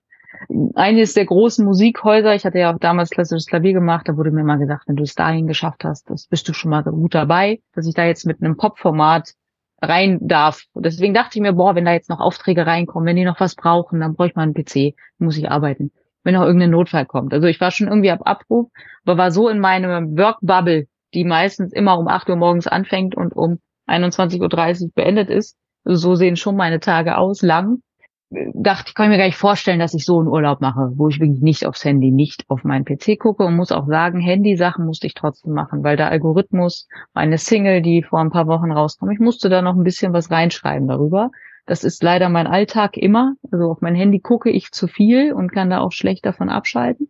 [0.74, 2.34] eines der großen Musikhäuser.
[2.34, 4.08] Ich hatte ja auch damals klassisches Klavier gemacht.
[4.08, 6.70] Da wurde mir mal gesagt, wenn du es dahin geschafft hast, das bist du schon
[6.70, 9.34] mal gut dabei, dass ich da jetzt mit einem Pop-Format
[9.82, 10.64] rein darf.
[10.72, 13.40] Und deswegen dachte ich mir, boah, wenn da jetzt noch Aufträge reinkommen, wenn die noch
[13.40, 15.90] was brauchen, dann brauche ich mal einen PC, muss ich arbeiten.
[16.22, 17.32] Wenn noch irgendein Notfall kommt.
[17.32, 18.70] Also ich war schon irgendwie ab Abruf,
[19.04, 23.32] aber war so in meinem Work-Bubble, die meistens immer um 8 Uhr morgens anfängt und
[23.34, 25.56] um 21.30 Uhr beendet ist.
[25.84, 27.78] Also so sehen schon meine Tage aus, lang
[28.30, 31.18] dachte, ich kann mir gar nicht vorstellen, dass ich so einen Urlaub mache, wo ich
[31.18, 35.08] wirklich nicht aufs Handy, nicht auf meinen PC gucke und muss auch sagen, Handy-Sachen musste
[35.08, 39.18] ich trotzdem machen, weil der Algorithmus, meine Single, die vor ein paar Wochen rauskam, ich
[39.18, 41.30] musste da noch ein bisschen was reinschreiben darüber.
[41.66, 43.34] Das ist leider mein Alltag immer.
[43.50, 47.08] Also auf mein Handy gucke ich zu viel und kann da auch schlecht davon abschalten.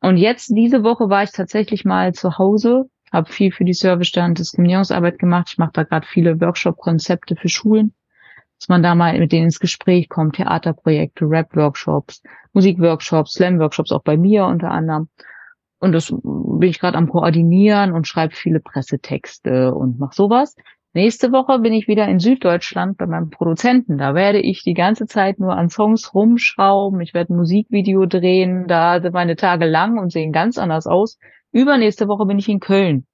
[0.00, 4.26] Und jetzt, diese Woche war ich tatsächlich mal zu Hause, habe viel für die Servicestelle
[4.26, 5.48] und Diskriminierungsarbeit gemacht.
[5.50, 7.94] Ich mache da gerade viele Workshop-Konzepte für Schulen
[8.60, 14.18] dass man da mal mit denen ins Gespräch kommt, Theaterprojekte, Rap-Workshops, Musik-Workshops, Slam-Workshops auch bei
[14.18, 15.08] mir unter anderem.
[15.78, 20.54] Und das bin ich gerade am Koordinieren und schreibe viele Pressetexte und mach sowas.
[20.92, 23.96] Nächste Woche bin ich wieder in Süddeutschland bei meinem Produzenten.
[23.96, 27.00] Da werde ich die ganze Zeit nur an Songs rumschrauben.
[27.00, 28.66] Ich werde ein Musikvideo drehen.
[28.66, 31.18] Da sind meine Tage lang und sehen ganz anders aus.
[31.52, 33.06] Übernächste Woche bin ich in Köln.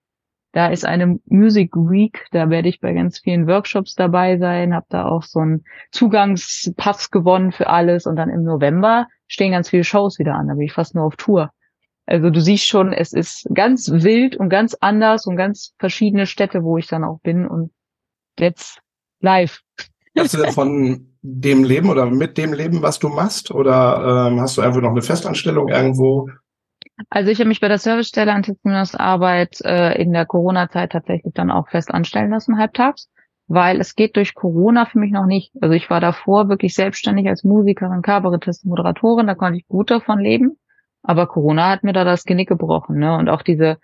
[0.52, 4.86] Da ist eine Music Week, da werde ich bei ganz vielen Workshops dabei sein, habe
[4.88, 9.84] da auch so einen Zugangspass gewonnen für alles und dann im November stehen ganz viele
[9.84, 11.50] Shows wieder an, da bin ich fast nur auf Tour.
[12.06, 16.62] Also du siehst schon, es ist ganz wild und ganz anders und ganz verschiedene Städte,
[16.62, 17.72] wo ich dann auch bin und
[18.38, 18.80] jetzt
[19.20, 19.60] live.
[20.16, 23.50] Hast du denn von dem Leben oder mit dem Leben, was du machst?
[23.50, 26.28] Oder ähm, hast du einfach noch eine Festanstellung irgendwo?
[27.10, 31.68] Also ich habe mich bei der Servicestelle Antidiskriminierungsarbeit äh, in der Corona-Zeit tatsächlich dann auch
[31.68, 33.10] fest anstellen lassen, halbtags,
[33.48, 35.52] weil es geht durch Corona für mich noch nicht.
[35.60, 40.20] Also ich war davor wirklich selbstständig als Musikerin, Kabarettistin, Moderatorin, da konnte ich gut davon
[40.20, 40.58] leben.
[41.02, 43.16] Aber Corona hat mir da das Genick gebrochen, ne?
[43.16, 43.78] Und auch diese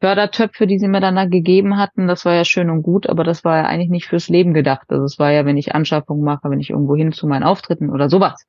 [0.00, 3.24] Fördertöpfe, die sie mir dann da gegeben hatten, das war ja schön und gut, aber
[3.24, 4.86] das war ja eigentlich nicht fürs Leben gedacht.
[4.88, 7.90] Also es war ja, wenn ich Anschaffung mache, wenn ich irgendwo hin zu meinen Auftritten
[7.90, 8.46] oder sowas.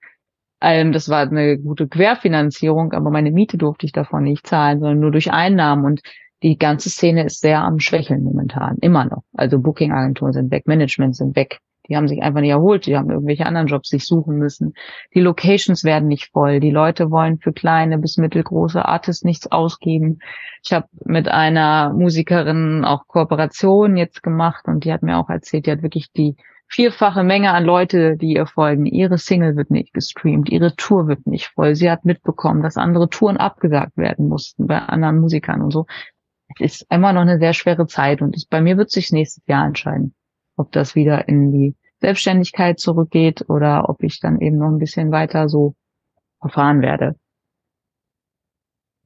[0.61, 4.99] Ähm, das war eine gute Querfinanzierung, aber meine Miete durfte ich davon nicht zahlen, sondern
[4.99, 5.85] nur durch Einnahmen.
[5.85, 6.01] Und
[6.43, 9.23] die ganze Szene ist sehr am Schwächeln momentan, immer noch.
[9.33, 11.59] Also Booking-Agenturen sind weg, Management sind weg.
[11.89, 14.73] Die haben sich einfach nicht erholt, die haben irgendwelche anderen Jobs sich suchen müssen.
[15.13, 16.59] Die Locations werden nicht voll.
[16.59, 20.19] Die Leute wollen für kleine bis mittelgroße Artists nichts ausgeben.
[20.63, 25.65] Ich habe mit einer Musikerin auch Kooperation jetzt gemacht und die hat mir auch erzählt,
[25.65, 26.35] die hat wirklich die
[26.67, 28.85] vierfache Menge an Leute, die ihr folgen.
[28.85, 31.75] Ihre Single wird nicht gestreamt, ihre Tour wird nicht voll.
[31.75, 35.85] Sie hat mitbekommen, dass andere Touren abgesagt werden mussten bei anderen Musikern und so.
[36.59, 39.65] Es ist immer noch eine sehr schwere Zeit und bei mir wird sich nächstes Jahr
[39.65, 40.13] entscheiden,
[40.55, 45.11] ob das wieder in die Selbstständigkeit zurückgeht oder ob ich dann eben noch ein bisschen
[45.11, 45.75] weiter so
[46.39, 47.15] verfahren werde.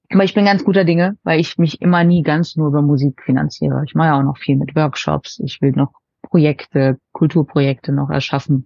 [0.09, 3.21] Aber ich bin ganz guter Dinge, weil ich mich immer nie ganz nur über Musik
[3.23, 3.83] finanziere.
[3.85, 5.39] Ich mache ja auch noch viel mit Workshops.
[5.39, 5.93] Ich will noch
[6.31, 8.65] Projekte, Kulturprojekte noch erschaffen.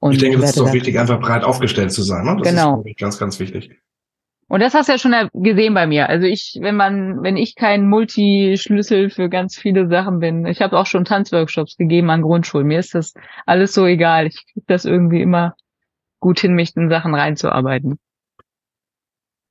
[0.00, 2.24] Und ich denke, das ist auch wichtig, einfach breit aufgestellt zu sein.
[2.24, 2.36] Ne?
[2.42, 2.82] Das genau.
[2.84, 3.78] ist ganz, ganz wichtig.
[4.48, 6.08] Und das hast du ja schon gesehen bei mir.
[6.08, 10.76] Also ich, wenn man, wenn ich kein Multischlüssel für ganz viele Sachen bin, ich habe
[10.76, 12.66] auch schon Tanzworkshops gegeben an Grundschulen.
[12.66, 13.14] Mir ist das
[13.46, 14.26] alles so egal.
[14.26, 15.54] Ich kriege das irgendwie immer
[16.18, 18.00] gut hin, mich in Sachen reinzuarbeiten.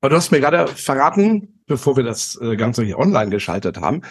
[0.02, 4.02] Aber du hast mir gerade verraten, bevor wir das äh, Ganze hier online geschaltet haben,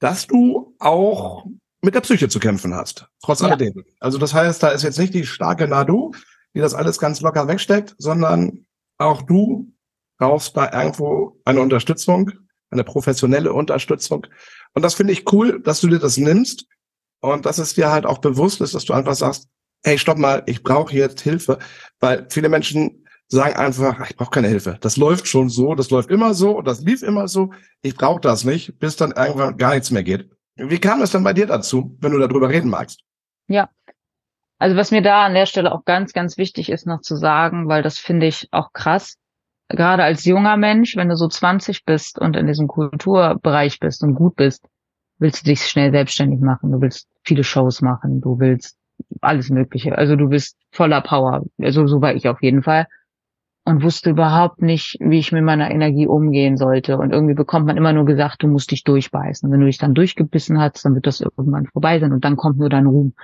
[0.00, 1.44] dass du auch
[1.82, 3.48] mit der Psyche zu kämpfen hast, trotz ja.
[3.48, 3.84] alledem.
[4.00, 6.12] Also das heißt, da ist jetzt nicht die starke Nadu,
[6.54, 8.66] die das alles ganz locker wegsteckt, sondern
[8.98, 9.72] auch du
[10.18, 12.30] brauchst da irgendwo eine Unterstützung,
[12.70, 14.26] eine professionelle Unterstützung.
[14.72, 16.66] Und das finde ich cool, dass du dir das nimmst
[17.20, 19.48] und dass es dir halt auch bewusst ist, dass du einfach sagst,
[19.84, 21.58] hey, stopp mal, ich brauche jetzt Hilfe,
[22.00, 24.78] weil viele Menschen sagen einfach, ich brauche keine Hilfe.
[24.80, 27.52] Das läuft schon so, das läuft immer so und das lief immer so.
[27.82, 30.30] Ich brauche das nicht, bis dann irgendwann gar nichts mehr geht.
[30.56, 33.02] Wie kam es denn bei dir dazu, wenn du darüber reden magst?
[33.46, 33.68] Ja.
[34.58, 37.68] Also was mir da an der Stelle auch ganz, ganz wichtig ist noch zu sagen,
[37.68, 39.18] weil das finde ich auch krass,
[39.68, 44.14] gerade als junger Mensch, wenn du so 20 bist und in diesem Kulturbereich bist und
[44.14, 44.66] gut bist,
[45.18, 48.78] willst du dich schnell selbstständig machen, du willst viele Shows machen, du willst
[49.20, 49.96] alles Mögliche.
[49.96, 51.44] Also du bist voller Power.
[51.60, 52.86] Also so war ich auf jeden Fall.
[53.66, 56.98] Und wusste überhaupt nicht, wie ich mit meiner Energie umgehen sollte.
[56.98, 59.50] Und irgendwie bekommt man immer nur gesagt, du musst dich durchbeißen.
[59.50, 62.58] Wenn du dich dann durchgebissen hast, dann wird das irgendwann vorbei sein und dann kommt
[62.58, 63.14] nur dein Ruhm.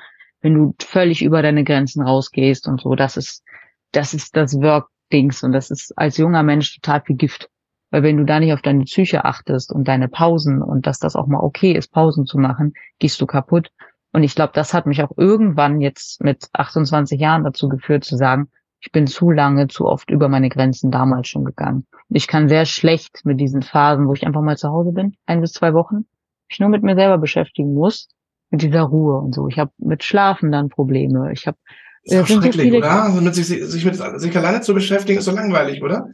[0.41, 3.45] Wenn du völlig über deine Grenzen rausgehst und so, das ist,
[3.93, 7.49] das ist das Work-Dings und das ist als junger Mensch total viel Gift.
[7.93, 11.15] Weil wenn du da nicht auf deine Psyche achtest und deine Pausen und dass das
[11.15, 13.71] auch mal okay ist, Pausen zu machen, gehst du kaputt.
[14.13, 18.17] Und ich glaube, das hat mich auch irgendwann jetzt mit 28 Jahren dazu geführt zu
[18.17, 18.49] sagen,
[18.83, 21.87] ich bin zu lange, zu oft über meine Grenzen damals schon gegangen.
[22.09, 25.41] Ich kann sehr schlecht mit diesen Phasen, wo ich einfach mal zu Hause bin, ein
[25.41, 26.05] bis zwei Wochen,
[26.49, 28.09] ich nur mit mir selber beschäftigen muss,
[28.51, 29.47] mit dieser Ruhe und so.
[29.47, 31.33] Ich habe mit Schlafen dann Probleme.
[31.33, 31.57] Ich habe
[32.03, 33.05] ist doch schrecklich, so oder?
[33.05, 36.09] Also mit sich, sich mit sich alleine zu beschäftigen, ist so langweilig, oder?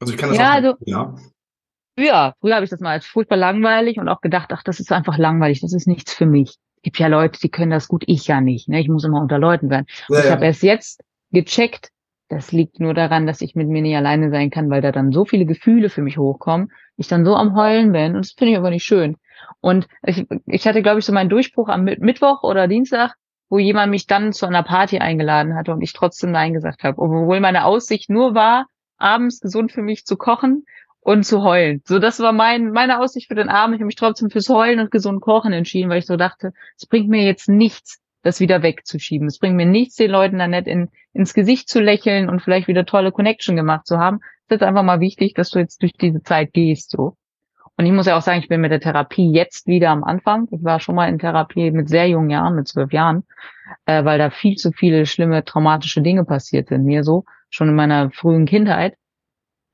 [0.00, 0.54] Also ich kann das ja, auch.
[0.54, 1.14] Also, ja.
[1.96, 4.90] Ja, früher habe ich das mal als furchtbar langweilig und auch gedacht, ach, das ist
[4.90, 6.56] einfach langweilig, das ist nichts für mich.
[6.76, 8.68] Es gibt ja Leute, die können das gut, ich ja nicht.
[8.68, 8.80] Ne?
[8.80, 9.86] Ich muss immer unter Leuten werden.
[10.08, 10.30] Ja, ich ja.
[10.32, 11.90] habe erst jetzt gecheckt,
[12.28, 15.12] das liegt nur daran, dass ich mit mir nicht alleine sein kann, weil da dann
[15.12, 18.52] so viele Gefühle für mich hochkommen, ich dann so am Heulen bin und das finde
[18.52, 19.16] ich aber nicht schön.
[19.60, 23.14] Und ich, ich hatte, glaube ich, so meinen Durchbruch am Mittwoch oder Dienstag,
[23.48, 27.00] wo jemand mich dann zu einer Party eingeladen hatte und ich trotzdem Nein gesagt habe,
[27.00, 28.66] obwohl meine Aussicht nur war,
[28.98, 30.64] abends gesund für mich zu kochen
[31.00, 31.80] und zu heulen.
[31.86, 33.76] So, das war mein, meine Aussicht für den Abend.
[33.76, 36.86] Ich habe mich trotzdem fürs Heulen und gesund Kochen entschieden, weil ich so dachte, es
[36.86, 39.26] bringt mir jetzt nichts, das wieder wegzuschieben.
[39.28, 42.68] Es bringt mir nichts, den Leuten dann nicht in, ins Gesicht zu lächeln und vielleicht
[42.68, 44.20] wieder tolle Connection gemacht zu haben.
[44.48, 47.16] Es ist einfach mal wichtig, dass du jetzt durch diese Zeit gehst, so.
[47.76, 50.48] Und ich muss ja auch sagen, ich bin mit der Therapie jetzt wieder am Anfang.
[50.50, 53.22] Ich war schon mal in Therapie mit sehr jungen Jahren, mit zwölf Jahren,
[53.86, 57.76] äh, weil da viel zu viele schlimme, traumatische Dinge passiert sind mir so, schon in
[57.76, 58.96] meiner frühen Kindheit.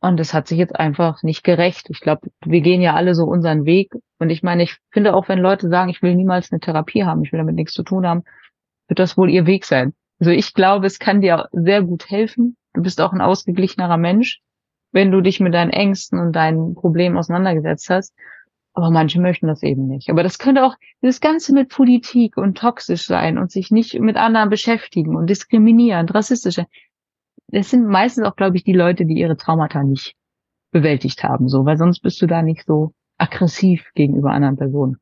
[0.05, 1.89] Und das hat sich jetzt einfach nicht gerecht.
[1.89, 3.91] Ich glaube, wir gehen ja alle so unseren Weg.
[4.19, 7.25] Und ich meine, ich finde auch, wenn Leute sagen, ich will niemals eine Therapie haben,
[7.25, 8.23] ich will damit nichts zu tun haben,
[8.87, 9.95] wird das wohl ihr Weg sein.
[10.21, 12.55] Also ich glaube, es kann dir sehr gut helfen.
[12.75, 14.41] Du bist auch ein ausgeglichenerer Mensch,
[14.93, 18.15] wenn du dich mit deinen Ängsten und deinen Problemen auseinandergesetzt hast.
[18.75, 20.11] Aber manche möchten das eben nicht.
[20.11, 24.19] Aber das könnte auch das Ganze mit Politik und toxisch sein und sich nicht mit
[24.19, 26.59] anderen beschäftigen und diskriminieren, rassistisch
[27.55, 30.15] das sind meistens auch, glaube ich, die Leute, die ihre Traumata nicht
[30.73, 34.97] bewältigt haben, so, weil sonst bist du da nicht so aggressiv gegenüber anderen Personen.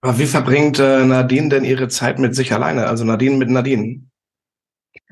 [0.00, 2.86] Aber wie verbringt äh, Nadine denn ihre Zeit mit sich alleine?
[2.86, 4.02] Also Nadine mit Nadine?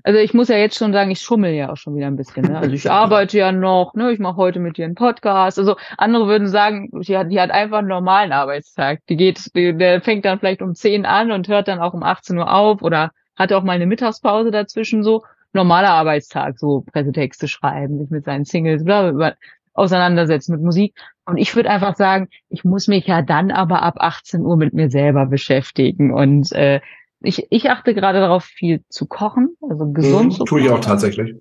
[0.02, 2.46] Also ich muss ja jetzt schon sagen, ich schummel ja auch schon wieder ein bisschen.
[2.46, 2.58] Ne?
[2.58, 4.10] Also ich arbeite ja noch, ne?
[4.10, 5.58] ich mache heute mit dir einen Podcast.
[5.58, 9.00] Also andere würden sagen, die hat, die hat einfach einen normalen Arbeitstag.
[9.08, 12.02] Die geht, die, der fängt dann vielleicht um 10 an und hört dann auch um
[12.02, 15.22] 18 Uhr auf oder hat auch mal eine Mittagspause dazwischen so
[15.52, 19.34] normaler Arbeitstag, so Pressetexte schreiben, sich mit seinen Singles, bla, bla,
[19.72, 20.94] auseinandersetzen mit Musik.
[21.24, 24.74] Und ich würde einfach sagen, ich muss mich ja dann aber ab 18 Uhr mit
[24.74, 26.12] mir selber beschäftigen.
[26.12, 26.80] Und äh,
[27.20, 30.46] ich, ich achte gerade darauf, viel zu kochen, also gesund mhm, zu kochen.
[30.46, 31.34] Tue ich auch tatsächlich.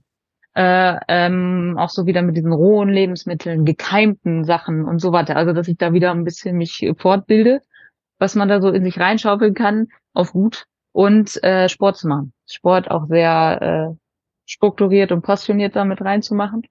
[0.56, 5.36] Äh, ähm, auch so wieder mit diesen rohen Lebensmitteln, gekeimten Sachen und so weiter.
[5.36, 7.62] Also dass ich da wieder ein bisschen mich fortbilde,
[8.18, 12.34] was man da so in sich reinschaufeln kann, auf gut und äh, Sport zu machen.
[12.48, 13.99] Sport auch sehr äh,
[14.50, 16.64] strukturiert und passioniert damit reinzumachen.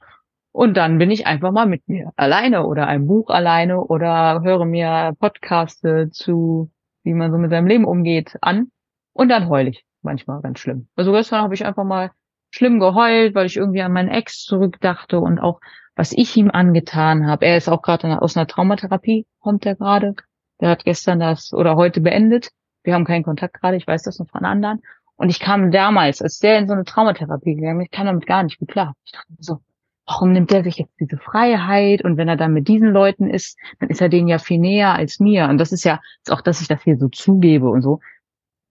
[0.52, 4.64] Und dann bin ich einfach mal mit mir alleine oder ein Buch alleine oder höre
[4.64, 6.70] mir Podcasts zu,
[7.04, 8.70] wie man so mit seinem Leben umgeht, an.
[9.12, 10.88] Und dann heule ich manchmal ganz schlimm.
[10.96, 12.10] Also gestern habe ich einfach mal
[12.50, 15.60] schlimm geheult, weil ich irgendwie an meinen Ex zurückdachte und auch
[15.94, 17.46] was ich ihm angetan habe.
[17.46, 20.14] Er ist auch gerade aus einer Traumatherapie, kommt er gerade.
[20.60, 22.50] Der hat gestern das oder heute beendet.
[22.82, 24.80] Wir haben keinen Kontakt gerade, ich weiß das noch von anderen.
[25.18, 28.26] Und ich kam damals, als der in so eine Traumatherapie gegangen ist, ich kam damit
[28.26, 28.94] gar nicht gut klar.
[29.04, 29.58] Ich dachte so,
[30.06, 32.04] warum nimmt der sich jetzt diese Freiheit?
[32.04, 34.94] Und wenn er dann mit diesen Leuten ist, dann ist er denen ja viel näher
[34.94, 35.48] als mir.
[35.48, 36.00] Und das ist ja
[36.30, 38.00] auch, dass ich das hier so zugebe und so.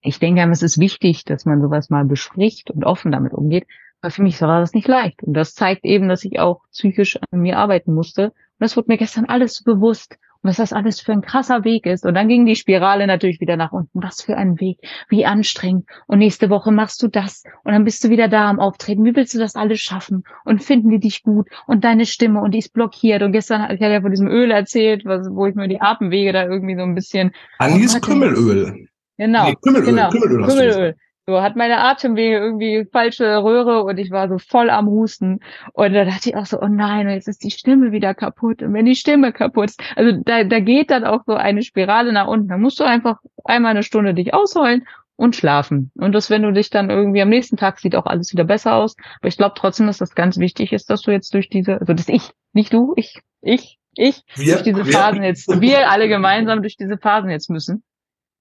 [0.02, 3.68] Ich denke, es ist wichtig, dass man sowas mal bespricht und offen damit umgeht.
[4.00, 5.22] Aber für mich war das nicht leicht.
[5.24, 8.28] Und das zeigt eben, dass ich auch psychisch an mir arbeiten musste.
[8.28, 10.18] Und das wurde mir gestern alles bewusst
[10.48, 12.06] was das alles für ein krasser Weg ist.
[12.06, 14.02] Und dann ging die Spirale natürlich wieder nach unten.
[14.02, 14.80] Was für ein Weg,
[15.10, 15.88] wie anstrengend.
[16.08, 19.04] Und nächste Woche machst du das und dann bist du wieder da am Auftreten.
[19.06, 20.24] Wie willst du das alles schaffen?
[20.46, 21.48] Und finden die dich gut?
[21.68, 23.22] Und deine Stimme und die ist blockiert.
[23.22, 26.34] Und gestern hatte ich ja von diesem Öl erzählt, was, wo ich mir die Atemwege
[26.34, 27.32] da irgendwie so ein bisschen.
[27.60, 28.88] Anis Kümmelöl.
[29.18, 29.50] Genau.
[29.50, 30.10] Nee, Kümmelöl, genau.
[30.10, 30.96] Kümmelöl, Kümmelöl.
[31.30, 35.42] So, hat meine Atemwege irgendwie falsche Röhre und ich war so voll am Husten.
[35.74, 38.64] Und da dachte ich auch so, oh nein, jetzt ist die Stimme wieder kaputt.
[38.64, 42.14] Und wenn die Stimme kaputt ist, also da, da geht dann auch so eine Spirale
[42.14, 42.48] nach unten.
[42.48, 45.92] Da musst du einfach einmal eine Stunde dich ausheulen und schlafen.
[45.96, 48.76] Und das, wenn du dich dann irgendwie am nächsten Tag sieht auch alles wieder besser
[48.76, 48.96] aus.
[49.20, 51.92] Aber ich glaube trotzdem, dass das ganz wichtig ist, dass du jetzt durch diese, also
[51.92, 55.28] das ich, nicht du, ich, ich, ich, wir, durch diese Phasen wir.
[55.28, 57.84] jetzt, wir alle gemeinsam durch diese Phasen jetzt müssen.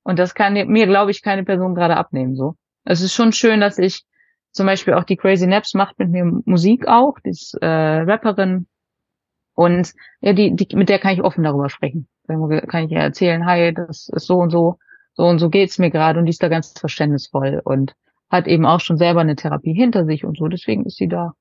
[0.04, 2.54] Und das kann mir, glaube ich, keine Person gerade abnehmen, so.
[2.86, 4.04] Es ist schon schön, dass ich
[4.52, 8.66] zum Beispiel auch die Crazy Naps macht mit mir Musik auch, die ist äh, Rapperin.
[9.54, 12.08] Und ja, die, die, mit der kann ich offen darüber sprechen.
[12.24, 14.78] Dann kann ich ja erzählen, hi, das ist so und so,
[15.14, 17.94] so und so geht's mir gerade und die ist da ganz verständnisvoll und
[18.30, 21.32] hat eben auch schon selber eine Therapie hinter sich und so, deswegen ist sie da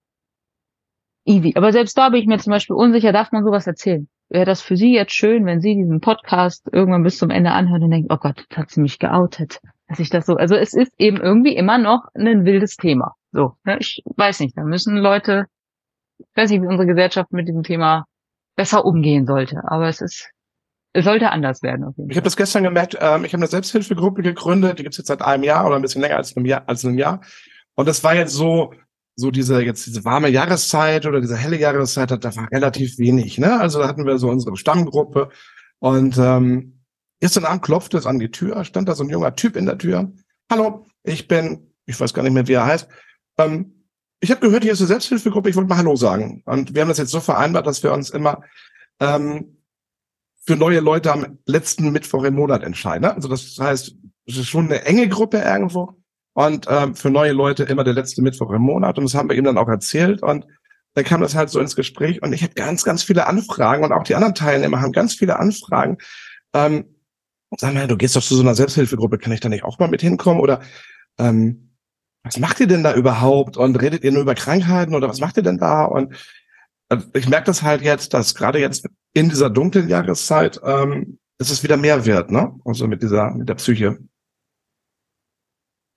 [1.26, 1.54] easy.
[1.56, 4.08] Aber selbst da bin ich mir zum Beispiel unsicher, darf man sowas erzählen?
[4.30, 7.84] Wäre das für Sie jetzt schön, wenn Sie diesen Podcast irgendwann bis zum Ende anhören
[7.84, 10.74] und denken, oh Gott, jetzt hat sie mich geoutet, dass ich das so, also es
[10.74, 13.16] ist eben irgendwie immer noch ein wildes Thema.
[13.32, 13.78] So, ne?
[13.80, 15.46] ich weiß nicht, da müssen Leute,
[16.18, 18.06] ich weiß nicht, wie unsere Gesellschaft mit diesem Thema
[18.56, 20.30] besser umgehen sollte, aber es ist,
[20.94, 21.94] es sollte anders werden.
[22.10, 25.22] ich habe das gestern gemerkt, ähm, ich habe eine Selbsthilfegruppe gegründet, die gibt's jetzt seit
[25.22, 27.22] einem Jahr oder ein bisschen länger als einem Jahr, als einem Jahr.
[27.76, 28.74] Und das war jetzt so,
[29.18, 33.38] so diese jetzt diese warme Jahreszeit oder diese helle Jahreszeit, da war relativ wenig.
[33.38, 33.60] Ne?
[33.60, 35.30] Also da hatten wir so unsere Stammgruppe
[35.80, 36.75] und ähm,
[37.20, 39.78] gestern Abend klopfte es an die Tür, stand da so ein junger Typ in der
[39.78, 40.11] Tür.
[40.51, 42.88] Hallo, ich bin, ich weiß gar nicht mehr, wie er heißt.
[43.38, 43.88] Ähm,
[44.20, 46.41] ich habe gehört, hier ist eine Selbsthilfegruppe, ich wollte mal Hallo sagen.
[46.45, 48.41] Und wir haben das jetzt so vereinbart, dass wir uns immer
[48.99, 49.57] ähm,
[50.45, 53.01] für neue Leute am letzten Mittwoch im Monat entscheiden.
[53.01, 53.13] Ne?
[53.13, 53.95] Also das heißt,
[54.28, 56.01] es ist schon eine enge Gruppe irgendwo
[56.34, 58.97] und ähm, für neue Leute immer der letzte Mittwoch im Monat.
[58.97, 60.22] Und das haben wir ihm dann auch erzählt.
[60.22, 60.45] Und
[60.93, 63.91] dann kam das halt so ins Gespräch und ich habe ganz, ganz viele Anfragen und
[63.91, 65.97] auch die anderen Teilnehmer haben ganz viele Anfragen.
[66.53, 66.95] Ähm,
[67.58, 69.89] sag mal, du gehst doch zu so einer Selbsthilfegruppe, kann ich da nicht auch mal
[69.89, 70.41] mit hinkommen?
[70.41, 70.62] Oder
[71.18, 71.76] ähm,
[72.24, 73.58] was macht ihr denn da überhaupt?
[73.58, 75.86] Und redet ihr nur über Krankheiten oder was macht ihr denn da?
[75.86, 76.14] Und
[76.89, 81.49] äh, ich merke das halt jetzt, dass gerade jetzt in dieser dunklen Jahreszeit, ähm, dass
[81.49, 82.53] es wieder mehr wird, ne?
[82.66, 83.97] Also mit dieser, mit der Psyche.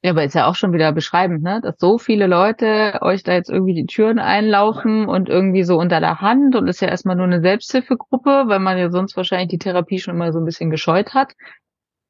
[0.08, 1.60] Ja, aber ist ja auch schon wieder beschreibend, ne?
[1.62, 6.00] Dass so viele Leute euch da jetzt irgendwie die Türen einlaufen und irgendwie so unter
[6.00, 9.58] der Hand und ist ja erstmal nur eine Selbsthilfegruppe, weil man ja sonst wahrscheinlich die
[9.58, 11.34] Therapie schon immer so ein bisschen gescheut hat.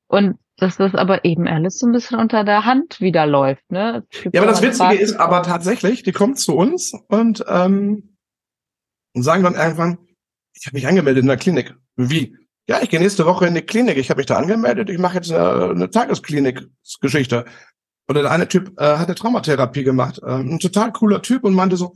[0.06, 4.06] Und dass das aber eben alles so ein bisschen unter der Hand wieder läuft, ne?
[4.32, 8.16] Ja, aber das Witzige ist aber tatsächlich, die kommt zu uns und, ähm,
[9.12, 9.98] und sagen dann irgendwann,
[10.54, 11.74] ich habe mich angemeldet in der Klinik.
[11.96, 12.36] Wie?
[12.68, 13.96] Ja, ich gehe nächste Woche in die Klinik.
[13.96, 14.90] Ich habe mich da angemeldet.
[14.90, 17.46] Ich mache jetzt eine, eine Tagesklinik-Geschichte.
[18.08, 20.20] Oder der eine Typ äh, hat eine Traumatherapie gemacht.
[20.22, 21.94] Äh, ein total cooler Typ und meinte so,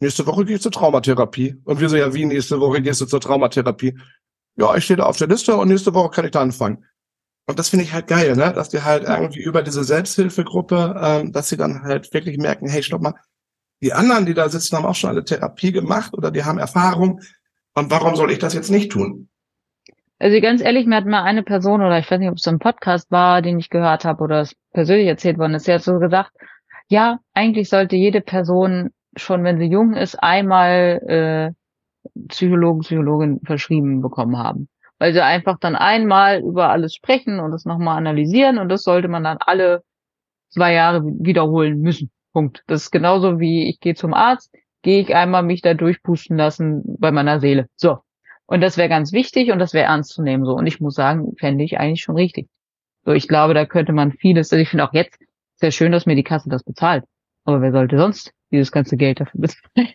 [0.00, 1.56] nächste Woche gehe ich zur Traumatherapie.
[1.64, 3.98] Und wir so, ja, wie nächste Woche gehst du zur Traumatherapie?
[4.56, 6.84] Ja, ich stehe da auf der Liste und nächste Woche kann ich da anfangen.
[7.46, 8.52] Und das finde ich halt geil, ne?
[8.52, 12.82] dass die halt irgendwie über diese Selbsthilfegruppe, ähm, dass sie dann halt wirklich merken, hey,
[12.82, 13.14] stopp mal,
[13.82, 17.20] die anderen, die da sitzen, haben auch schon eine Therapie gemacht oder die haben Erfahrung.
[17.74, 19.28] Und warum soll ich das jetzt nicht tun?
[20.18, 22.50] Also ganz ehrlich, mir hat mal eine Person, oder ich weiß nicht, ob es so
[22.50, 25.82] ein Podcast war, den ich gehört habe oder es persönlich erzählt worden ist, sie hat
[25.82, 26.30] so gesagt,
[26.88, 34.02] ja, eigentlich sollte jede Person schon, wenn sie jung ist, einmal äh, Psychologen, Psychologin verschrieben
[34.02, 34.68] bekommen haben.
[34.98, 39.08] Weil sie einfach dann einmal über alles sprechen und es nochmal analysieren und das sollte
[39.08, 39.82] man dann alle
[40.50, 42.10] zwei Jahre wiederholen müssen.
[42.32, 42.62] Punkt.
[42.66, 46.82] Das ist genauso wie ich gehe zum Arzt, gehe ich einmal mich da durchpusten lassen
[46.98, 47.66] bei meiner Seele.
[47.76, 47.98] So,
[48.46, 50.52] und das wäre ganz wichtig und das wäre ernst zu nehmen so.
[50.54, 52.48] Und ich muss sagen, fände ich eigentlich schon richtig.
[53.04, 55.18] So, ich glaube, da könnte man vieles, also ich finde auch jetzt
[55.56, 57.04] sehr schön, dass mir die Kasse das bezahlt.
[57.44, 59.88] Aber wer sollte sonst dieses ganze Geld dafür bezahlen?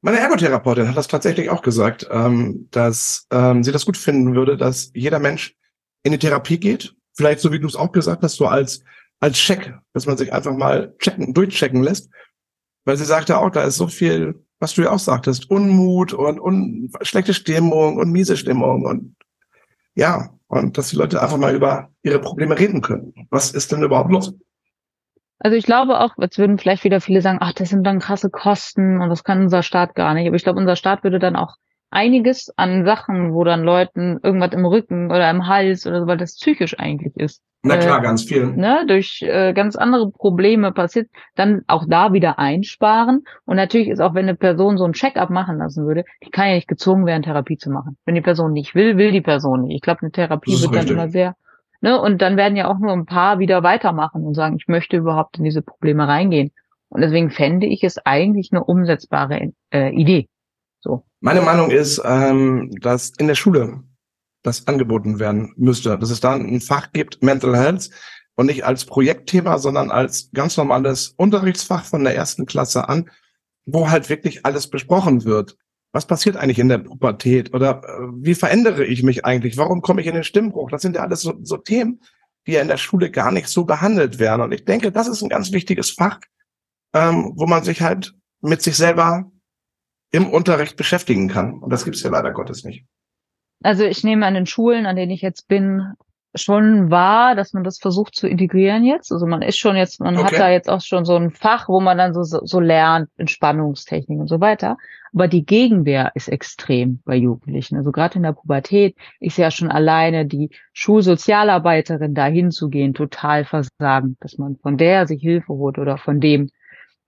[0.00, 4.56] Meine Ergotherapeutin hat das tatsächlich auch gesagt, ähm, dass ähm, sie das gut finden würde,
[4.56, 5.56] dass jeder Mensch
[6.04, 6.94] in die Therapie geht.
[7.16, 8.84] Vielleicht so wie du es auch gesagt hast, so als
[9.20, 12.10] als Check, dass man sich einfach mal checken, durchchecken lässt.
[12.84, 16.40] Weil sie sagte auch, da ist so viel was du ja auch sagtest, Unmut und,
[16.40, 19.16] und schlechte Stimmung und miese Stimmung und
[19.94, 23.12] ja, und dass die Leute einfach mal über ihre Probleme reden können.
[23.30, 24.32] Was ist denn überhaupt los?
[25.40, 28.30] Also ich glaube auch, jetzt würden vielleicht wieder viele sagen, ach, das sind dann krasse
[28.30, 30.26] Kosten und das kann unser Staat gar nicht.
[30.26, 31.56] Aber ich glaube, unser Staat würde dann auch
[31.90, 36.16] einiges an Sachen, wo dann Leuten irgendwas im Rücken oder im Hals oder so, weil
[36.16, 37.42] das psychisch eigentlich ist.
[37.62, 38.46] Na klar, äh, ganz viel.
[38.46, 43.24] Ne, durch äh, ganz andere Probleme passiert, dann auch da wieder einsparen.
[43.44, 46.48] Und natürlich ist auch, wenn eine Person so ein Check-up machen lassen würde, die kann
[46.48, 47.96] ja nicht gezwungen werden, Therapie zu machen.
[48.04, 49.76] Wenn die Person nicht will, will die Person nicht.
[49.76, 50.86] Ich glaube, eine Therapie wird richtig.
[50.86, 51.34] dann immer sehr,
[51.80, 54.96] ne, und dann werden ja auch nur ein paar wieder weitermachen und sagen, ich möchte
[54.96, 56.52] überhaupt in diese Probleme reingehen.
[56.90, 60.28] Und deswegen fände ich es eigentlich eine umsetzbare äh, Idee.
[60.80, 61.04] So.
[61.20, 63.82] Meine Meinung ist, ähm, dass in der Schule
[64.48, 67.90] das angeboten werden müsste, dass es da ein Fach gibt, Mental Health,
[68.38, 73.10] und nicht als Projektthema, sondern als ganz normales Unterrichtsfach von der ersten Klasse an,
[73.66, 75.56] wo halt wirklich alles besprochen wird.
[75.92, 77.52] Was passiert eigentlich in der Pubertät?
[77.52, 79.56] Oder äh, wie verändere ich mich eigentlich?
[79.56, 80.70] Warum komme ich in den Stimmbruch?
[80.70, 82.00] Das sind ja alles so, so Themen,
[82.46, 84.42] die ja in der Schule gar nicht so behandelt werden.
[84.42, 86.20] Und ich denke, das ist ein ganz wichtiges Fach,
[86.94, 89.32] ähm, wo man sich halt mit sich selber
[90.12, 91.58] im Unterricht beschäftigen kann.
[91.58, 92.86] Und das gibt es ja leider Gottes nicht.
[93.62, 95.94] Also ich nehme an den Schulen, an denen ich jetzt bin,
[96.34, 99.12] schon wahr, dass man das versucht zu integrieren jetzt.
[99.12, 100.24] Also man ist schon jetzt, man okay.
[100.26, 104.18] hat da jetzt auch schon so ein Fach, wo man dann so, so lernt, Entspannungstechnik
[104.18, 104.76] und so weiter.
[105.14, 107.76] Aber die Gegenwehr ist extrem bei Jugendlichen.
[107.76, 113.44] Also gerade in der Pubertät ist ja schon alleine die Schulsozialarbeiterin dahin zu gehen total
[113.44, 116.50] versagen, dass man von der sich Hilfe holt oder von dem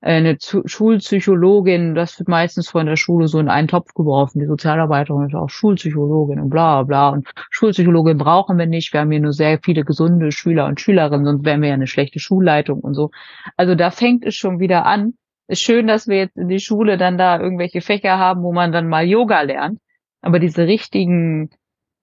[0.02, 4.40] eine Schulpsychologin, das wird meistens von der Schule so in einen Topf geworfen.
[4.40, 7.10] Die Sozialarbeiterin ist auch Schulpsychologin und bla bla.
[7.10, 8.92] Und Schulpsychologin brauchen wir nicht.
[8.92, 11.86] Wir haben hier nur sehr viele gesunde Schüler und Schülerinnen, sonst wären wir ja eine
[11.86, 13.10] schlechte Schulleitung und so.
[13.56, 15.14] Also da fängt es schon wieder an.
[15.48, 18.72] Ist schön, dass wir jetzt in die Schule dann da irgendwelche Fächer haben, wo man
[18.72, 19.80] dann mal Yoga lernt.
[20.22, 21.50] Aber diese richtigen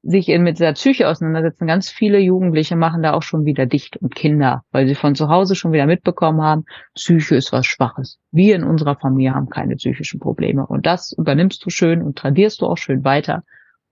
[0.04, 1.68] sich in, mit der Psyche auseinandersetzen.
[1.68, 5.30] Ganz viele Jugendliche machen da auch schon wieder dicht und Kinder, weil sie von zu
[5.30, 8.20] Hause schon wieder mitbekommen haben, Psyche ist was Schwaches.
[8.32, 10.66] Wir in unserer Familie haben keine psychischen Probleme.
[10.66, 13.44] Und das übernimmst du schön und tradierst du auch schön weiter.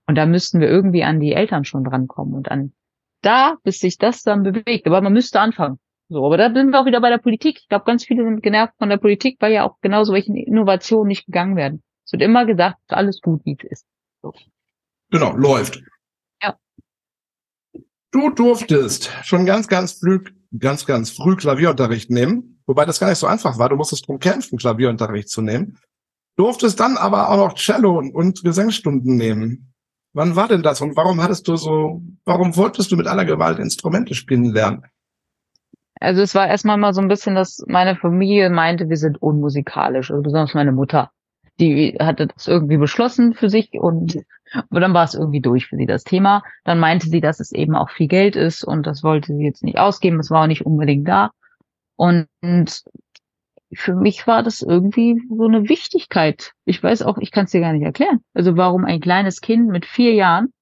[0.06, 2.72] Und da müssten wir irgendwie an die Eltern schon drankommen und an
[3.22, 4.86] da, bis sich das dann bewegt.
[4.86, 5.78] Aber man müsste anfangen.
[6.08, 7.58] So, aber da sind wir auch wieder bei der Politik.
[7.60, 11.08] Ich glaube, ganz viele sind genervt von der Politik, weil ja auch genau solche Innovationen
[11.08, 11.82] nicht gegangen werden.
[12.04, 13.86] Es wird immer gesagt, alles gut, wie es ist.
[14.22, 14.32] So.
[15.10, 15.82] Genau, läuft.
[18.16, 20.20] Du durftest schon ganz, ganz früh,
[20.58, 23.68] ganz, ganz früh Klavierunterricht nehmen, wobei das gar nicht so einfach war.
[23.68, 25.76] Du musstest drum kämpfen, Klavierunterricht zu nehmen.
[26.36, 29.74] Durftest dann aber auch noch Cello und, und Gesangsstunden nehmen.
[30.14, 33.58] Wann war denn das und warum hattest du so, warum wolltest du mit aller Gewalt
[33.58, 34.86] Instrumente spielen lernen?
[36.00, 40.10] Also es war erstmal mal so ein bisschen, dass meine Familie meinte, wir sind unmusikalisch,
[40.10, 41.10] also besonders meine Mutter
[41.60, 44.18] die hatte das irgendwie beschlossen für sich und,
[44.70, 46.42] und dann war es irgendwie durch für sie das Thema.
[46.64, 49.64] Dann meinte sie, dass es eben auch viel Geld ist und das wollte sie jetzt
[49.64, 51.30] nicht ausgeben, es war auch nicht unbedingt da.
[51.96, 52.28] Und
[53.72, 56.52] für mich war das irgendwie so eine Wichtigkeit.
[56.64, 58.20] Ich weiß auch, ich kann es dir gar nicht erklären.
[58.34, 60.52] Also warum ein kleines Kind mit vier Jahren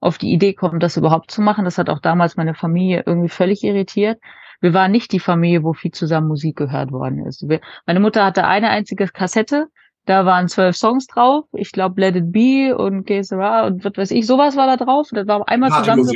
[0.00, 3.28] auf die Idee kommt, das überhaupt zu machen, das hat auch damals meine Familie irgendwie
[3.28, 4.20] völlig irritiert.
[4.60, 7.48] Wir waren nicht die Familie, wo viel zusammen Musik gehört worden ist.
[7.48, 9.68] Wir, meine Mutter hatte eine einzige Kassette,
[10.06, 11.44] da waren zwölf Songs drauf.
[11.52, 14.82] Ich glaube, Let It Be und Que Sera und was weiß ich, sowas war da
[14.82, 15.08] drauf.
[15.12, 16.08] Das war einmal zusammen.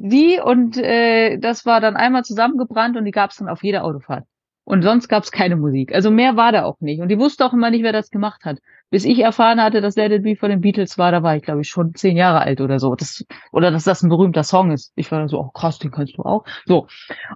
[0.00, 3.84] Die und äh, das war dann einmal zusammengebrannt und die gab es dann auf jeder
[3.84, 4.24] Autofahrt.
[4.68, 5.94] Und sonst gab es keine Musik.
[5.94, 7.00] Also mehr war da auch nicht.
[7.00, 8.58] Und die wusste auch immer nicht, wer das gemacht hat.
[8.90, 11.42] Bis ich erfahren hatte, dass Let It Be von den Beatles war, da war ich,
[11.42, 12.94] glaube ich, schon zehn Jahre alt oder so.
[12.94, 14.92] Das, oder dass das ein berühmter Song ist.
[14.94, 16.44] Ich war so, oh krass, den kannst du auch.
[16.66, 16.86] So.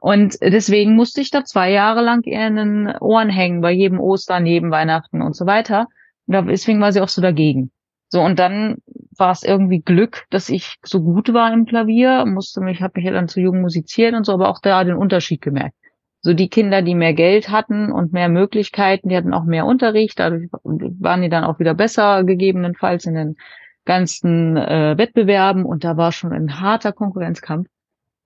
[0.03, 4.45] Und deswegen musste ich da zwei Jahre lang in den Ohren hängen, bei jedem Ostern,
[4.45, 5.87] jedem Weihnachten und so weiter.
[6.26, 7.70] Und deswegen war sie auch so dagegen.
[8.11, 8.76] So, und dann
[9.16, 13.07] war es irgendwie Glück, dass ich so gut war im Klavier, musste mich, habe mich
[13.07, 15.76] ja dann zu jung musiziert und so, aber auch da den Unterschied gemerkt
[16.23, 20.18] so die Kinder, die mehr Geld hatten und mehr Möglichkeiten, die hatten auch mehr Unterricht,
[20.18, 23.37] dadurch waren die dann auch wieder besser gegebenenfalls in den
[23.85, 27.68] ganzen äh, Wettbewerben und da war schon ein harter Konkurrenzkampf.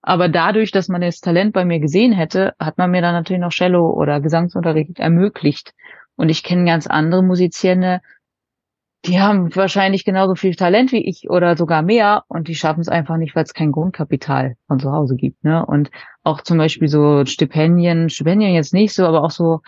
[0.02, 3.40] Aber dadurch, dass man das Talent bei mir gesehen hätte, hat man mir dann natürlich
[3.40, 5.72] noch Cello oder Gesangsunterricht ermöglicht.
[6.14, 8.00] Und ich kenne ganz andere Musizierende,
[9.04, 12.88] die haben wahrscheinlich genauso viel Talent wie ich oder sogar mehr und die schaffen es
[12.88, 15.44] einfach nicht, weil es kein Grundkapital von zu Hause gibt.
[15.44, 15.64] Ne?
[15.64, 15.90] Und
[16.26, 19.60] auch zum Beispiel so Stipendien, Stipendien jetzt nicht so, aber auch so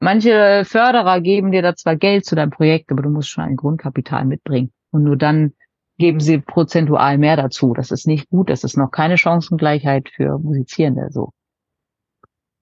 [0.00, 3.56] manche Förderer geben dir da zwar Geld zu deinem Projekt, aber du musst schon ein
[3.56, 4.72] Grundkapital mitbringen.
[4.90, 5.52] Und nur dann
[5.98, 7.74] geben sie prozentual mehr dazu.
[7.74, 11.32] Das ist nicht gut, das ist noch keine Chancengleichheit für Musizierende so.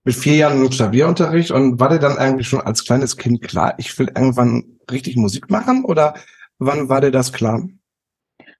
[0.04, 3.96] Mit vier Jahren Klavierunterricht und war dir dann eigentlich schon als kleines Kind klar, ich
[3.98, 6.14] will irgendwann richtig Musik machen oder
[6.58, 7.68] wann war dir das klar?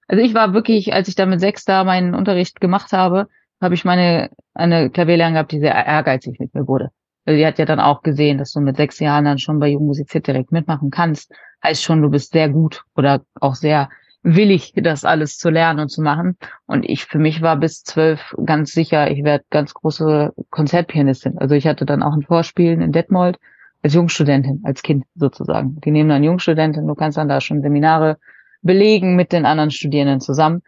[0.07, 3.27] Also ich war wirklich, als ich da mit sechs da meinen Unterricht gemacht habe,
[3.61, 6.89] habe ich meine eine Klavierlehrerin gehabt, die sehr ehrgeizig mit mir wurde.
[7.25, 9.67] Also die hat ja dann auch gesehen, dass du mit sechs Jahren dann schon bei
[9.67, 11.31] Jung musiziert direkt mitmachen kannst.
[11.63, 13.89] Heißt schon, du bist sehr gut oder auch sehr
[14.23, 16.37] willig, das alles zu lernen und zu machen.
[16.65, 21.37] Und ich für mich war bis zwölf ganz sicher, ich werde ganz große Konzertpianistin.
[21.37, 23.37] Also ich hatte dann auch ein Vorspielen in Detmold
[23.83, 25.79] als Jungstudentin, als Kind sozusagen.
[25.81, 28.17] Die nehmen dann Jungstudentin, du kannst dann da schon Seminare
[28.61, 30.63] belegen mit den anderen Studierenden zusammen.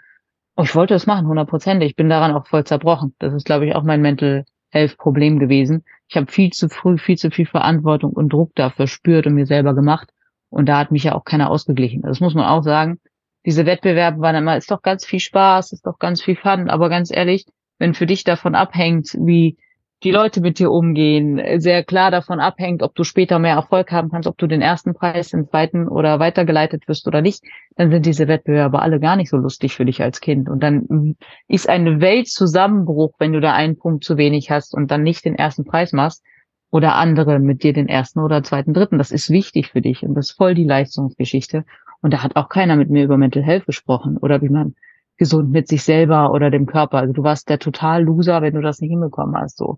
[0.60, 1.91] Und ich wollte das machen, hundertprozentig.
[1.91, 3.16] Ich bin daran auch voll zerbrochen.
[3.20, 5.86] Das ist, glaube ich, auch mein Mental Health Problem gewesen.
[6.10, 9.45] Ich habe viel zu früh, viel zu viel Verantwortung und Druck dafür spürt und mir
[9.45, 10.10] selber gemacht.
[10.49, 12.01] Und da hat mich ja auch keiner ausgeglichen.
[12.01, 12.99] Das muss man auch sagen.
[13.45, 16.70] Diese Wettbewerbe waren immer, ist doch ganz viel Spaß, ist doch ganz viel Fun.
[16.70, 17.45] Aber ganz ehrlich,
[17.78, 19.55] wenn für dich davon abhängt, wie
[20.04, 24.10] die Leute mit dir umgehen, sehr klar davon abhängt, ob du später mehr Erfolg haben
[24.10, 27.43] kannst, ob du den ersten Preis, den zweiten oder weitergeleitet wirst oder nicht,
[27.76, 30.47] dann sind diese Wettbewerbe alle gar nicht so lustig für dich als Kind.
[30.47, 31.18] Und dann
[31.50, 35.36] ist ein Weltzusammenbruch, wenn du da einen Punkt zu wenig hast und dann nicht den
[35.36, 36.24] ersten Preis machst
[36.72, 39.00] oder andere mit dir den ersten oder zweiten, dritten.
[39.00, 41.66] Das ist wichtig für dich und das ist voll die Leistungsgeschichte.
[42.02, 44.76] Und da hat auch keiner mit mir über Mental Health gesprochen oder wie man
[45.18, 47.00] gesund mit sich selber oder dem Körper.
[47.00, 49.78] Also du warst der total Loser, wenn du das nicht hinbekommen hast, so.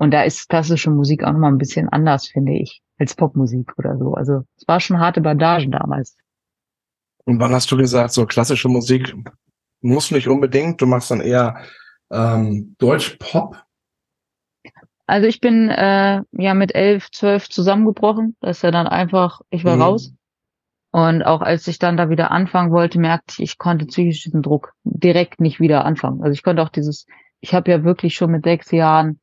[0.00, 3.98] Und da ist klassische Musik auch nochmal ein bisschen anders, finde ich, als Popmusik oder
[3.98, 4.14] so.
[4.14, 6.16] Also es war schon harte Bandagen damals.
[7.26, 9.14] Und wann hast du gesagt, so klassische Musik
[9.82, 11.60] muss nicht unbedingt, du machst dann eher
[12.10, 13.62] ähm, Deutsch-Pop?
[15.06, 18.36] Also ich bin äh, ja mit elf, zwölf zusammengebrochen.
[18.40, 19.82] Das ist ja dann einfach, ich war mhm.
[19.82, 20.14] raus.
[20.92, 24.40] Und auch als ich dann da wieder anfangen wollte, merkte ich, ich konnte psychisch diesen
[24.40, 26.22] Druck direkt nicht wieder anfangen.
[26.22, 27.04] Also ich konnte auch dieses,
[27.40, 29.20] ich habe ja wirklich schon mit sechs Jahren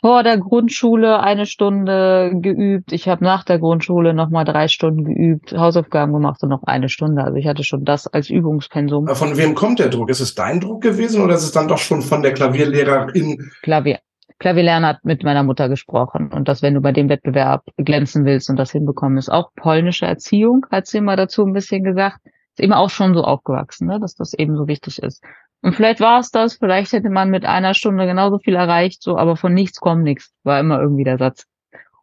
[0.00, 2.92] vor der Grundschule eine Stunde geübt.
[2.92, 7.24] Ich habe nach der Grundschule nochmal drei Stunden geübt, Hausaufgaben gemacht und noch eine Stunde.
[7.24, 9.08] Also ich hatte schon das als Übungspensum.
[9.08, 10.10] Von wem kommt der Druck?
[10.10, 13.50] Ist es dein Druck gewesen oder ist es dann doch schon von der Klavierlehrerin?
[13.62, 13.98] Klavier.
[14.38, 18.48] Klavierlerner hat mit meiner Mutter gesprochen und dass wenn du bei dem Wettbewerb glänzen willst
[18.48, 22.60] und das hinbekommen ist, auch polnische Erziehung, hat sie immer dazu ein bisschen gesagt, ist
[22.60, 25.24] eben auch schon so aufgewachsen, ne, dass das eben so wichtig ist.
[25.62, 29.18] Und vielleicht war es das, vielleicht hätte man mit einer Stunde genauso viel erreicht, so,
[29.18, 31.46] aber von nichts kommt nichts, war immer irgendwie der Satz.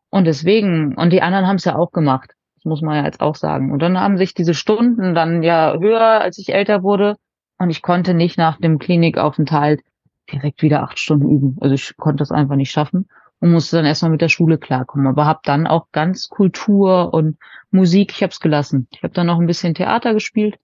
[0.10, 3.22] Und deswegen, und die anderen haben es ja auch gemacht, das muss man ja jetzt
[3.22, 3.72] auch sagen.
[3.72, 7.16] Und dann haben sich diese Stunden dann ja höher, als ich älter wurde,
[7.58, 9.82] und ich konnte nicht nach dem Klinikaufenthalt
[10.32, 11.58] direkt wieder acht Stunden üben.
[11.62, 13.08] Also ich konnte das einfach nicht schaffen
[13.40, 15.08] und musste dann erstmal mit der Schule klarkommen.
[15.08, 17.38] Aber habe dann auch ganz Kultur und
[17.72, 18.88] Musik, ich habe es gelassen.
[18.92, 20.58] Ich habe dann noch ein bisschen Theater gespielt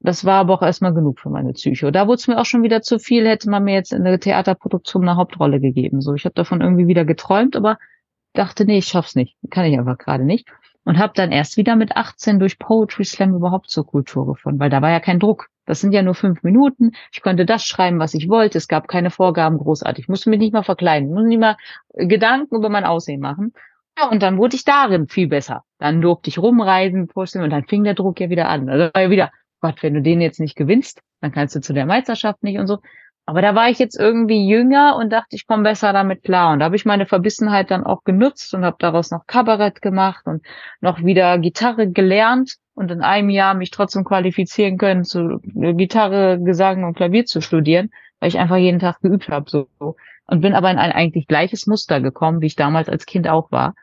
[0.00, 1.90] das war aber auch erstmal genug für meine Psyche.
[1.90, 4.20] Da wurde es mir auch schon wieder zu viel, hätte man mir jetzt in der
[4.20, 6.00] Theaterproduktion eine Hauptrolle gegeben.
[6.00, 7.78] So, ich habe davon irgendwie wieder geträumt, aber
[8.32, 9.36] dachte, nee, ich schaff's nicht.
[9.50, 10.48] Kann ich einfach gerade nicht.
[10.84, 14.70] Und habe dann erst wieder mit 18 durch Poetry Slam überhaupt zur Kultur gefunden, weil
[14.70, 15.48] da war ja kein Druck.
[15.66, 16.92] Das sind ja nur fünf Minuten.
[17.12, 18.56] Ich konnte das schreiben, was ich wollte.
[18.56, 20.04] Es gab keine Vorgaben großartig.
[20.04, 21.56] Ich musste mich nicht mal verkleiden, musste nicht mal
[21.92, 23.52] Gedanken über mein Aussehen machen.
[23.98, 25.64] Ja, und dann wurde ich darin viel besser.
[25.78, 28.70] Dann durfte ich rumreisen, posten und dann fing der Druck ja wieder an.
[28.70, 29.30] Also war ja wieder,
[29.60, 32.66] Gott, wenn du den jetzt nicht gewinnst, dann kannst du zu der Meisterschaft nicht und
[32.66, 32.78] so.
[33.28, 36.54] Aber da war ich jetzt irgendwie jünger und dachte, ich komme besser damit klar.
[36.54, 40.24] Und da habe ich meine Verbissenheit dann auch genutzt und habe daraus noch Kabarett gemacht
[40.24, 40.42] und
[40.80, 46.84] noch wieder Gitarre gelernt und in einem Jahr mich trotzdem qualifizieren können, zu Gitarre, Gesang
[46.84, 49.50] und Klavier zu studieren, weil ich einfach jeden Tag geübt habe.
[49.50, 49.68] So.
[50.26, 53.52] Und bin aber in ein eigentlich gleiches Muster gekommen, wie ich damals als Kind auch
[53.52, 53.74] war.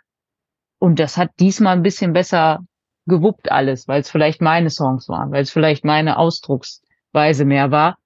[0.79, 2.61] Und das hat diesmal ein bisschen besser
[3.05, 7.97] gewuppt alles, weil es vielleicht meine Songs waren, weil es vielleicht meine Ausdrucksweise mehr war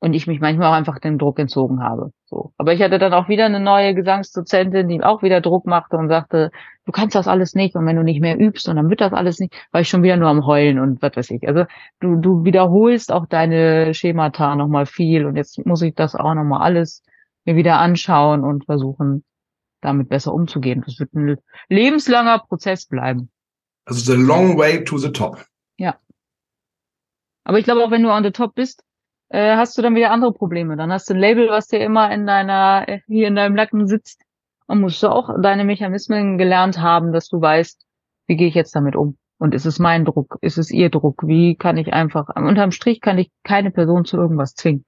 [0.00, 2.10] und ich mich manchmal auch einfach dem Druck entzogen habe.
[2.24, 2.52] So.
[2.58, 6.08] Aber ich hatte dann auch wieder eine neue Gesangsdozentin, die auch wieder Druck machte und
[6.08, 6.50] sagte,
[6.84, 9.12] du kannst das alles nicht und wenn du nicht mehr übst und dann wird das
[9.12, 11.46] alles nicht, war ich schon wieder nur am Heulen und was weiß ich.
[11.46, 11.66] Also
[12.00, 16.62] du, du wiederholst auch deine Schemata nochmal viel und jetzt muss ich das auch nochmal
[16.62, 17.04] alles
[17.44, 19.24] mir wieder anschauen und versuchen,
[19.80, 20.82] damit besser umzugehen.
[20.84, 21.36] Das wird ein
[21.68, 23.30] lebenslanger Prozess bleiben.
[23.84, 25.44] Also the long way to the top.
[25.78, 25.98] Ja.
[27.44, 28.84] Aber ich glaube auch, wenn du on the top bist,
[29.28, 30.76] äh, hast du dann wieder andere Probleme.
[30.76, 33.86] Dann hast du ein Label, was dir immer in deiner, äh, hier in deinem Nacken
[33.86, 34.22] sitzt.
[34.66, 37.84] Und musst du auch deine Mechanismen gelernt haben, dass du weißt,
[38.26, 39.18] wie gehe ich jetzt damit um?
[39.38, 40.38] Und ist es mein Druck?
[40.40, 41.26] Ist es ihr Druck?
[41.26, 44.84] Wie kann ich einfach, unterm Strich kann ich keine Person zu irgendwas zwingen.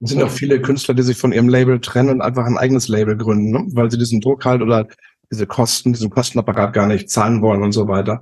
[0.00, 2.88] Es sind auch viele Künstler, die sich von ihrem Label trennen und einfach ein eigenes
[2.88, 3.66] Label gründen, ne?
[3.72, 4.86] weil sie diesen Druck halt oder
[5.30, 8.20] diese Kosten, diesen Kostenapparat gar nicht zahlen wollen und so weiter.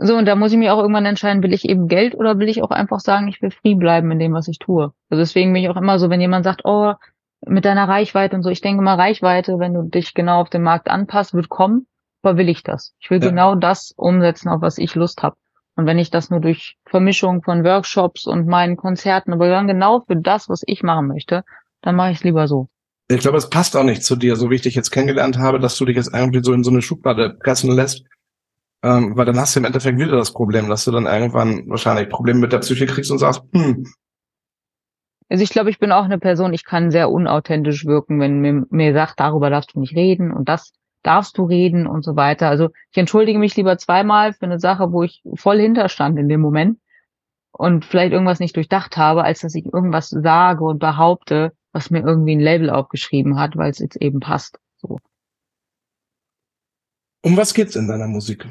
[0.00, 2.48] So, und da muss ich mich auch irgendwann entscheiden, will ich eben Geld oder will
[2.48, 4.92] ich auch einfach sagen, ich will free bleiben in dem, was ich tue.
[5.10, 6.94] Also deswegen bin ich auch immer so, wenn jemand sagt, oh,
[7.44, 10.62] mit deiner Reichweite und so, ich denke mal, Reichweite, wenn du dich genau auf den
[10.62, 11.86] Markt anpasst, wird kommen,
[12.22, 12.94] aber will ich das?
[13.00, 13.28] Ich will ja.
[13.28, 15.36] genau das umsetzen, auf was ich Lust habe.
[15.74, 20.00] Und wenn ich das nur durch Vermischung von Workshops und meinen Konzerten, aber dann genau
[20.00, 21.44] für das, was ich machen möchte,
[21.82, 22.68] dann mache ich es lieber so
[23.08, 25.58] ich glaube, es passt auch nicht zu dir, so wie ich dich jetzt kennengelernt habe,
[25.58, 28.04] dass du dich jetzt irgendwie so in so eine Schublade pressen lässt.
[28.82, 32.08] Ähm, weil dann hast du im Endeffekt wieder das Problem, dass du dann irgendwann wahrscheinlich
[32.08, 33.86] Probleme mit der Psyche kriegst und sagst, hm.
[35.30, 38.64] Also ich glaube, ich bin auch eine Person, ich kann sehr unauthentisch wirken, wenn mir,
[38.70, 42.48] mir sagt, darüber darfst du nicht reden und das darfst du reden und so weiter.
[42.48, 46.40] Also ich entschuldige mich lieber zweimal für eine Sache, wo ich voll hinterstand in dem
[46.40, 46.78] Moment
[47.52, 52.00] und vielleicht irgendwas nicht durchdacht habe, als dass ich irgendwas sage und behaupte, was mir
[52.00, 54.58] irgendwie ein Label aufgeschrieben hat, weil es jetzt eben passt.
[54.78, 54.98] So.
[57.22, 58.48] Um was geht's in deiner Musik?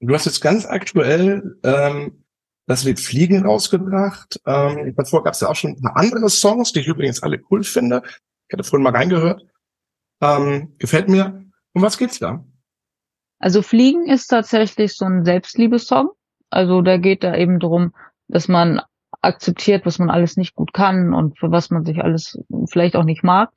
[0.00, 2.24] Du hast jetzt ganz aktuell ähm,
[2.66, 4.40] das Lied Fliegen rausgebracht.
[4.46, 7.42] Ähm, davor gab es ja auch schon ein paar andere Songs, die ich übrigens alle
[7.50, 8.02] cool finde.
[8.48, 9.42] Ich hatte vorhin mal reingehört.
[10.22, 11.44] Ähm, gefällt mir.
[11.74, 12.42] Um was geht's da?
[13.38, 16.08] Also Fliegen ist tatsächlich so ein Selbstliebessong.
[16.48, 17.92] Also da geht da eben drum,
[18.28, 18.80] dass man
[19.22, 23.04] akzeptiert, was man alles nicht gut kann und für was man sich alles vielleicht auch
[23.04, 23.50] nicht mag.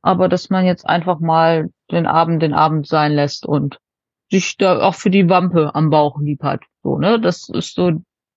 [0.00, 3.78] Aber dass man jetzt einfach mal den Abend den Abend sein lässt und
[4.30, 6.62] sich da auch für die Wampe am Bauch lieb hat.
[6.82, 7.20] So, ne?
[7.20, 7.92] Das ist so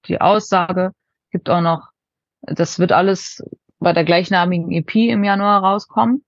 [0.08, 0.92] die Aussage.
[1.32, 1.90] Gibt auch noch
[2.42, 3.44] Das wird alles
[3.80, 6.24] bei der gleichnamigen EP im Januar rauskommen.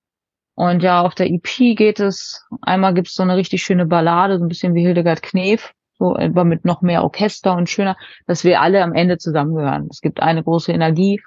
[0.56, 4.46] Und ja, auf der EP geht es, einmal gibt's so eine richtig schöne Ballade, so
[4.46, 5.74] ein bisschen wie Hildegard Knef,
[6.04, 7.96] so aber mit noch mehr Orchester und schöner,
[8.28, 9.88] dass wir alle am Ende zusammengehören.
[9.90, 11.22] Es gibt eine große Energie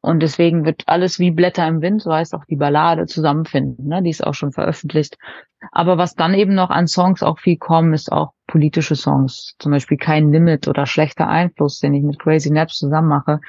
[0.00, 3.86] und deswegen wird alles wie Blätter im Wind, so heißt auch die Ballade, zusammenfinden.
[3.86, 4.02] Ne?
[4.02, 5.16] Die ist auch schon veröffentlicht.
[5.72, 9.54] Aber was dann eben noch an Songs auch viel kommen, ist auch politische Songs.
[9.58, 13.40] Zum Beispiel Kein Limit oder Schlechter Einfluss, den ich mit Crazy Naps zusammen mache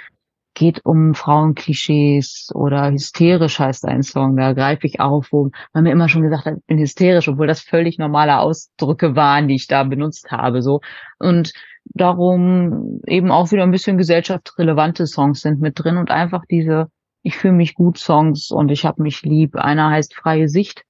[0.58, 5.91] geht um Frauenklischees oder hysterisch heißt ein Song, da greife ich auf, wo man mir
[5.91, 9.68] immer schon gesagt hat, ich bin hysterisch, obwohl das völlig normale Ausdrücke waren, die ich
[9.68, 10.82] da benutzt habe, so.
[11.20, 11.53] Und
[11.86, 16.88] darum eben auch wieder ein bisschen gesellschaftsrelevante Songs sind mit drin und einfach diese
[17.22, 19.58] ich fühle mich gut Songs und ich habe mich lieb.
[19.58, 20.84] Einer heißt Freie Sicht,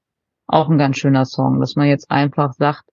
[0.45, 2.84] auch ein ganz schöner Song, dass man jetzt einfach sagt,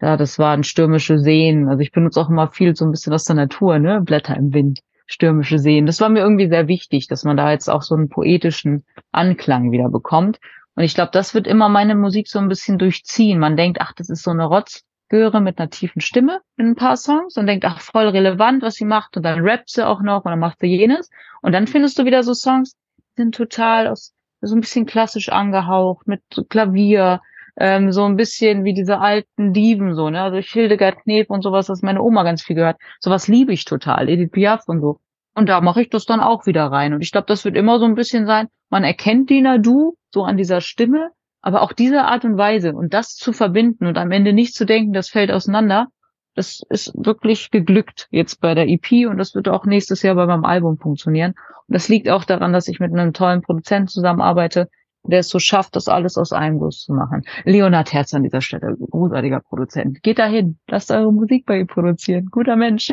[0.00, 1.68] ja, das waren stürmische Seen.
[1.68, 4.54] Also ich benutze auch immer viel so ein bisschen aus der Natur, ne, Blätter im
[4.54, 4.80] Wind
[5.12, 5.86] stürmische Seen.
[5.86, 9.70] Das war mir irgendwie sehr wichtig, dass man da jetzt auch so einen poetischen Anklang
[9.70, 10.40] wieder bekommt.
[10.74, 13.38] Und ich glaube, das wird immer meine Musik so ein bisschen durchziehen.
[13.38, 16.96] Man denkt, ach, das ist so eine Rotzgöre mit einer tiefen Stimme in ein paar
[16.96, 19.16] Songs und denkt, ach, voll relevant, was sie macht.
[19.16, 21.10] Und dann rappt sie auch noch und dann macht sie jenes.
[21.42, 25.28] Und dann findest du wieder so Songs, die sind total aus, so ein bisschen klassisch
[25.28, 27.20] angehaucht mit Klavier,
[27.56, 30.22] ähm, so ein bisschen wie diese alten Dieben so, ne?
[30.22, 32.78] Also Hildegard Knef und sowas, was meine Oma ganz viel gehört.
[33.00, 35.00] Sowas liebe ich total, Edith Piaf und so.
[35.34, 36.92] Und da mache ich das dann auch wieder rein.
[36.94, 40.24] Und ich glaube, das wird immer so ein bisschen sein, man erkennt die Nadu so
[40.24, 44.10] an dieser Stimme, aber auch diese Art und Weise und das zu verbinden und am
[44.12, 45.88] Ende nicht zu denken, das fällt auseinander,
[46.34, 50.26] das ist wirklich geglückt jetzt bei der EP und das wird auch nächstes Jahr bei
[50.26, 51.34] meinem Album funktionieren.
[51.68, 54.68] Und das liegt auch daran, dass ich mit einem tollen Produzenten zusammenarbeite,
[55.04, 57.22] der es so schafft, das alles aus einem Guss zu machen.
[57.44, 60.02] Leonard Herz an dieser Stelle, großartiger Produzent.
[60.02, 62.28] Geht dahin, lasst eure Musik bei ihm produzieren.
[62.30, 62.92] Guter Mensch.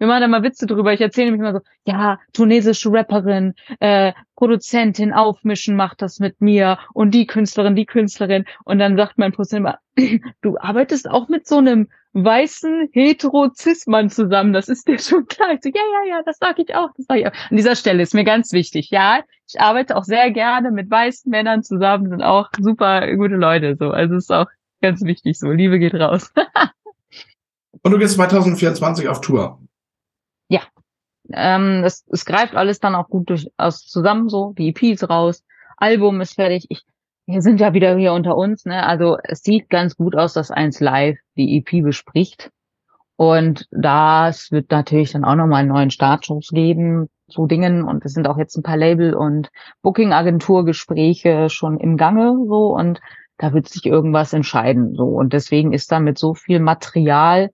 [0.00, 0.94] Wir machen da mal Witze drüber.
[0.94, 6.78] Ich erzähle nämlich immer so, ja, tunesische Rapperin, äh, Produzentin, Aufmischen macht das mit mir
[6.94, 8.46] und die Künstlerin, die Künstlerin.
[8.64, 9.78] Und dann sagt mein Produzent immer,
[10.40, 14.54] du arbeitest auch mit so einem weißen hetero-cis-Mann zusammen.
[14.54, 15.52] Das ist dir schon klar.
[15.52, 16.88] Ich so, ja, ja, ja, das sag ich auch.
[16.96, 17.32] Das sag ich auch.
[17.50, 18.88] An dieser Stelle ist mir ganz wichtig.
[18.88, 23.76] Ja, ich arbeite auch sehr gerne mit weißen Männern zusammen, sind auch super gute Leute.
[23.78, 24.46] So, also ist auch
[24.80, 25.38] ganz wichtig.
[25.38, 26.32] So, Liebe geht raus.
[27.82, 29.60] und du gehst 2024 auf Tour.
[30.50, 30.62] Ja.
[31.32, 35.44] Ähm, es, es greift alles dann auch gut durchaus zusammen, so, die EP ist raus,
[35.76, 36.66] Album ist fertig.
[36.68, 36.82] Ich,
[37.26, 38.84] wir sind ja wieder hier unter uns, ne?
[38.84, 42.50] Also es sieht ganz gut aus, dass eins live die EP bespricht.
[43.16, 47.84] Und das wird natürlich dann auch nochmal einen neuen Startschuss geben zu Dingen.
[47.84, 49.50] Und es sind auch jetzt ein paar Label- und
[49.82, 53.00] Booking-Agentur-Gespräche schon im Gange so und
[53.36, 54.94] da wird sich irgendwas entscheiden.
[54.96, 55.04] So.
[55.04, 57.50] Und deswegen ist da mit so viel Material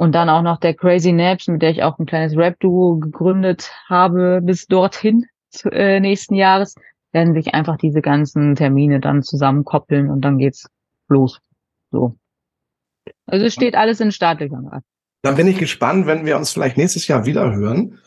[0.00, 3.70] und dann auch noch der Crazy Naps, mit der ich auch ein kleines Rap-Duo gegründet
[3.86, 6.74] habe, bis dorthin zu, äh, nächsten Jahres,
[7.12, 10.66] werden sich einfach diese ganzen Termine dann zusammenkoppeln und dann geht's
[11.08, 11.40] los.
[11.90, 12.16] So.
[13.26, 14.70] Also es steht alles in Startlöchern.
[15.20, 17.98] Dann bin ich gespannt, wenn wir uns vielleicht nächstes Jahr wieder hören,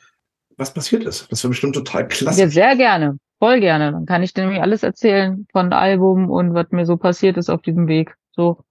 [0.58, 1.32] was passiert ist.
[1.32, 2.42] Das wäre bestimmt total klasse.
[2.42, 3.20] Ja, sehr gerne.
[3.38, 3.92] Voll gerne.
[3.92, 7.52] Dann kann ich dir nämlich alles erzählen von Album und was mir so passiert ist
[7.52, 8.16] auf diesem Weg.
[8.32, 8.64] So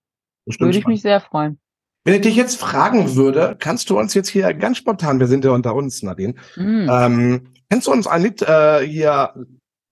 [0.45, 1.61] würde ich mich sehr freuen.
[2.05, 5.45] Wenn ich dich jetzt fragen würde, kannst du uns jetzt hier ganz spontan, wir sind
[5.45, 6.89] ja unter uns, Nadine, mm.
[6.91, 9.35] ähm, kannst du uns ein Lied äh, hier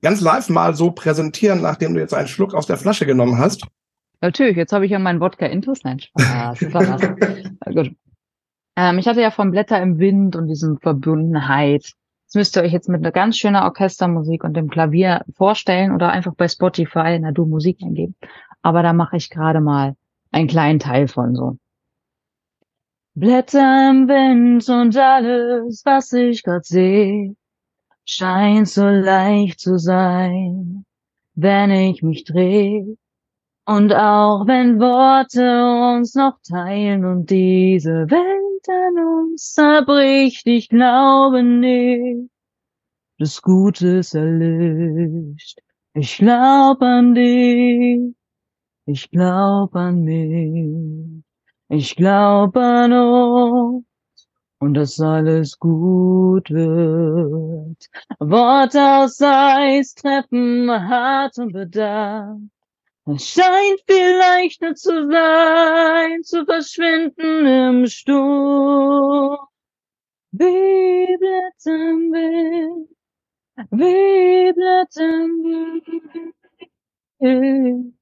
[0.03, 3.67] ganz live mal so präsentieren, nachdem du jetzt einen Schluck aus der Flasche genommen hast?
[4.21, 5.85] Natürlich, jetzt habe ich ja meinen Wodka Intus.
[5.85, 6.61] Nein, Spaß.
[7.75, 7.93] Gut.
[8.77, 11.93] Ähm, ich hatte ja von Blätter im Wind und diesem Verbundenheit.
[12.27, 16.11] Das müsst ihr euch jetzt mit einer ganz schöner Orchestermusik und dem Klavier vorstellen oder
[16.11, 18.15] einfach bei Spotify na du Musik eingeben.
[18.63, 19.95] Aber da mache ich gerade mal
[20.31, 21.57] einen kleinen Teil von so.
[23.15, 27.35] Blätter im Wind und alles, was ich grad seh,
[28.05, 30.85] scheint so leicht zu sein,
[31.35, 32.85] wenn ich mich dreh.
[33.67, 41.43] Und auch wenn Worte uns noch teilen und diese Welt an uns zerbricht, ich glaube
[41.43, 42.31] nicht,
[43.19, 45.59] das Gutes erlischt.
[45.95, 48.15] Ich glaub an dich,
[48.87, 51.25] ich glaub an mich.
[51.73, 53.85] Ich glaube an uns
[54.59, 57.89] und dass alles gut wird.
[58.19, 62.39] Worte aus Eis treffen hart und bedacht.
[63.07, 69.39] Es scheint viel leichter zu sein, zu verschwinden im Sturm.
[70.33, 72.89] Wie Blätter im Wind,
[73.71, 75.09] wie Blätter
[77.21, 77.95] im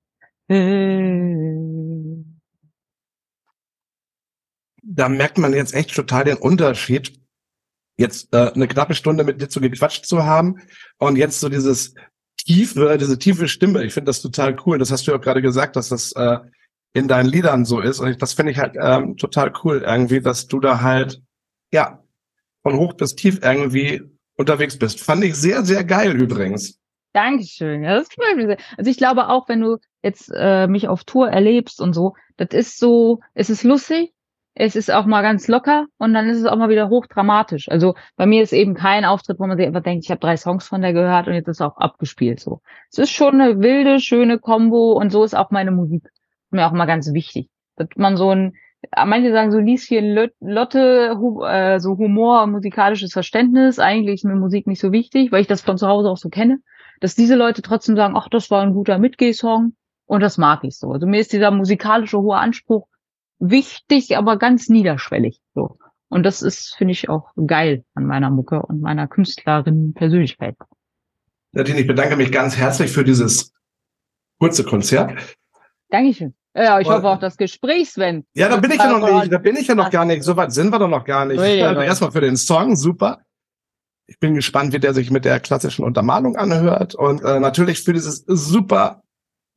[0.49, 2.28] Wind
[4.91, 7.21] da merkt man jetzt echt total den Unterschied
[7.99, 10.61] jetzt äh, eine knappe Stunde mit dir zu gequatscht zu haben
[10.99, 11.95] und jetzt so dieses
[12.37, 13.85] tiefe, diese tiefe Stimme.
[13.85, 14.79] Ich finde das total cool.
[14.79, 16.39] Das hast du ja gerade gesagt, dass das äh,
[16.95, 18.01] in deinen Liedern so ist.
[18.01, 21.21] Und ich, das finde ich halt ähm, total cool irgendwie, dass du da halt,
[21.73, 22.03] ja,
[22.63, 24.03] von hoch bis tief irgendwie
[24.37, 25.01] unterwegs bist.
[25.01, 26.79] Fand ich sehr, sehr geil übrigens.
[27.13, 27.83] Dankeschön.
[27.83, 28.59] Ja, das freut mich sehr.
[28.77, 32.51] Also ich glaube auch, wenn du jetzt äh, mich auf Tour erlebst und so, das
[32.53, 34.13] ist so, es ist lustig,
[34.61, 37.71] es ist auch mal ganz locker und dann ist es auch mal wieder hochdramatisch.
[37.71, 40.37] Also bei mir ist eben kein Auftritt, wo man sich einfach denkt, ich habe drei
[40.37, 42.61] Songs von der gehört und jetzt ist auch abgespielt so.
[42.91, 46.03] Es ist schon eine wilde, schöne Combo und so ist auch meine Musik.
[46.51, 47.49] Mir auch mal ganz wichtig.
[47.77, 48.55] Dass man so ein,
[48.97, 53.79] manche sagen so Lieschen Lotte, äh, so Humor, musikalisches Verständnis.
[53.79, 56.31] Eigentlich ist mir Musik nicht so wichtig, weil ich das von zu Hause auch so
[56.31, 56.59] kenne.
[57.01, 59.75] Dass diese Leute trotzdem sagen, ach, das war ein guter Mitgeh-Song
[60.07, 60.91] und das mag ich so.
[60.91, 62.89] Also mir ist dieser musikalische hohe Anspruch
[63.39, 65.41] wichtig, aber ganz niederschwellig.
[65.55, 65.79] So.
[66.09, 70.57] Und das ist, finde ich, auch geil an meiner Mucke und meiner Künstlerin Persönlichkeit.
[71.53, 73.53] Nadine, ich bedanke mich ganz herzlich für dieses
[74.39, 75.37] kurze Konzert.
[75.91, 76.35] Dankeschön.
[76.55, 78.27] Ja, ich hoffe auch das Gespräch, Sven.
[78.35, 80.23] Ja, da bin ich ja noch nicht, da bin ich ja noch gar nicht.
[80.23, 81.39] So weit sind wir doch noch gar nicht.
[81.39, 83.21] Also erstmal für den Song, super.
[84.07, 87.93] Ich bin gespannt, wie der sich mit der klassischen Untermalung anhört und äh, natürlich für
[87.93, 89.03] dieses super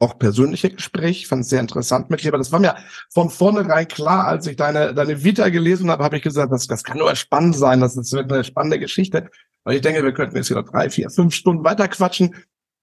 [0.01, 1.21] auch persönliche Gespräch.
[1.21, 2.75] Ich fand es sehr interessant mit dir, aber das war mir
[3.13, 6.83] von vornherein klar, als ich deine, deine Vita gelesen habe, habe ich gesagt, das, das
[6.83, 9.29] kann nur spannend sein, das wird eine spannende Geschichte.
[9.63, 12.35] Und ich denke, wir könnten jetzt wieder drei, vier, fünf Stunden weiter quatschen.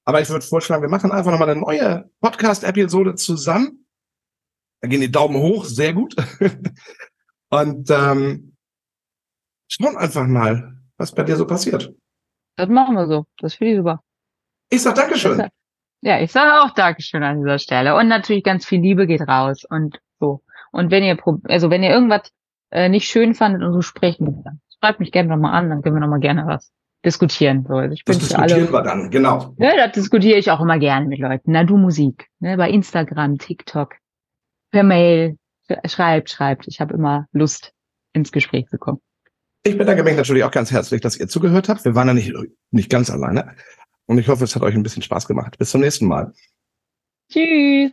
[0.05, 3.85] Aber ich würde vorschlagen, wir machen einfach nochmal eine neue Podcast-Episode zusammen.
[4.81, 6.15] Da gehen die Daumen hoch, sehr gut.
[7.51, 8.57] Und ähm,
[9.69, 11.93] schauen einfach mal, was bei dir so passiert.
[12.57, 13.27] Das machen wir so.
[13.39, 14.03] Das finde ich super.
[14.71, 15.49] Ich sag Dankeschön.
[16.01, 17.97] Ja, ich sage auch Dankeschön an dieser Stelle.
[17.97, 20.43] Und natürlich ganz viel Liebe geht raus und so.
[20.71, 22.31] Und wenn ihr, also wenn ihr irgendwas
[22.71, 25.97] äh, nicht schön fandet und so sprechen, dann schreibt mich gerne nochmal an, dann können
[25.97, 26.71] wir nochmal gerne was
[27.05, 27.65] diskutieren.
[27.67, 27.75] So.
[27.75, 29.55] Also ich das diskutieren alle, wir dann, genau.
[29.59, 31.53] Ja, das diskutiere ich auch immer gerne mit Leuten.
[31.53, 33.95] Na, du Musik, ne, bei Instagram, TikTok,
[34.71, 35.37] per Mail,
[35.87, 36.69] schreibt, schreibt.
[36.69, 37.73] Ich habe immer Lust,
[38.13, 39.01] ins Gespräch zu kommen.
[39.65, 41.85] Ich bedanke mich natürlich auch ganz herzlich, dass ihr zugehört habt.
[41.85, 42.33] Wir waren ja nicht,
[42.71, 43.55] nicht ganz alleine.
[44.09, 45.59] Und ich hoffe, es hat euch ein bisschen Spaß gemacht.
[45.59, 46.33] Bis zum nächsten Mal.
[47.31, 47.93] Tschüss.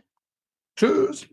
[0.74, 1.28] Tschüss.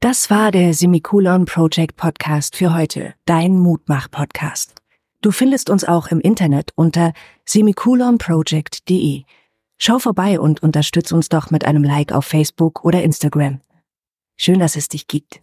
[0.00, 4.74] Das war der Semikolon Project Podcast für heute, dein Mutmach-Podcast.
[5.20, 7.12] Du findest uns auch im Internet unter
[7.44, 9.24] semikolonproject.de.
[9.76, 13.60] Schau vorbei und unterstütz uns doch mit einem Like auf Facebook oder Instagram.
[14.38, 15.42] Schön, dass es dich gibt.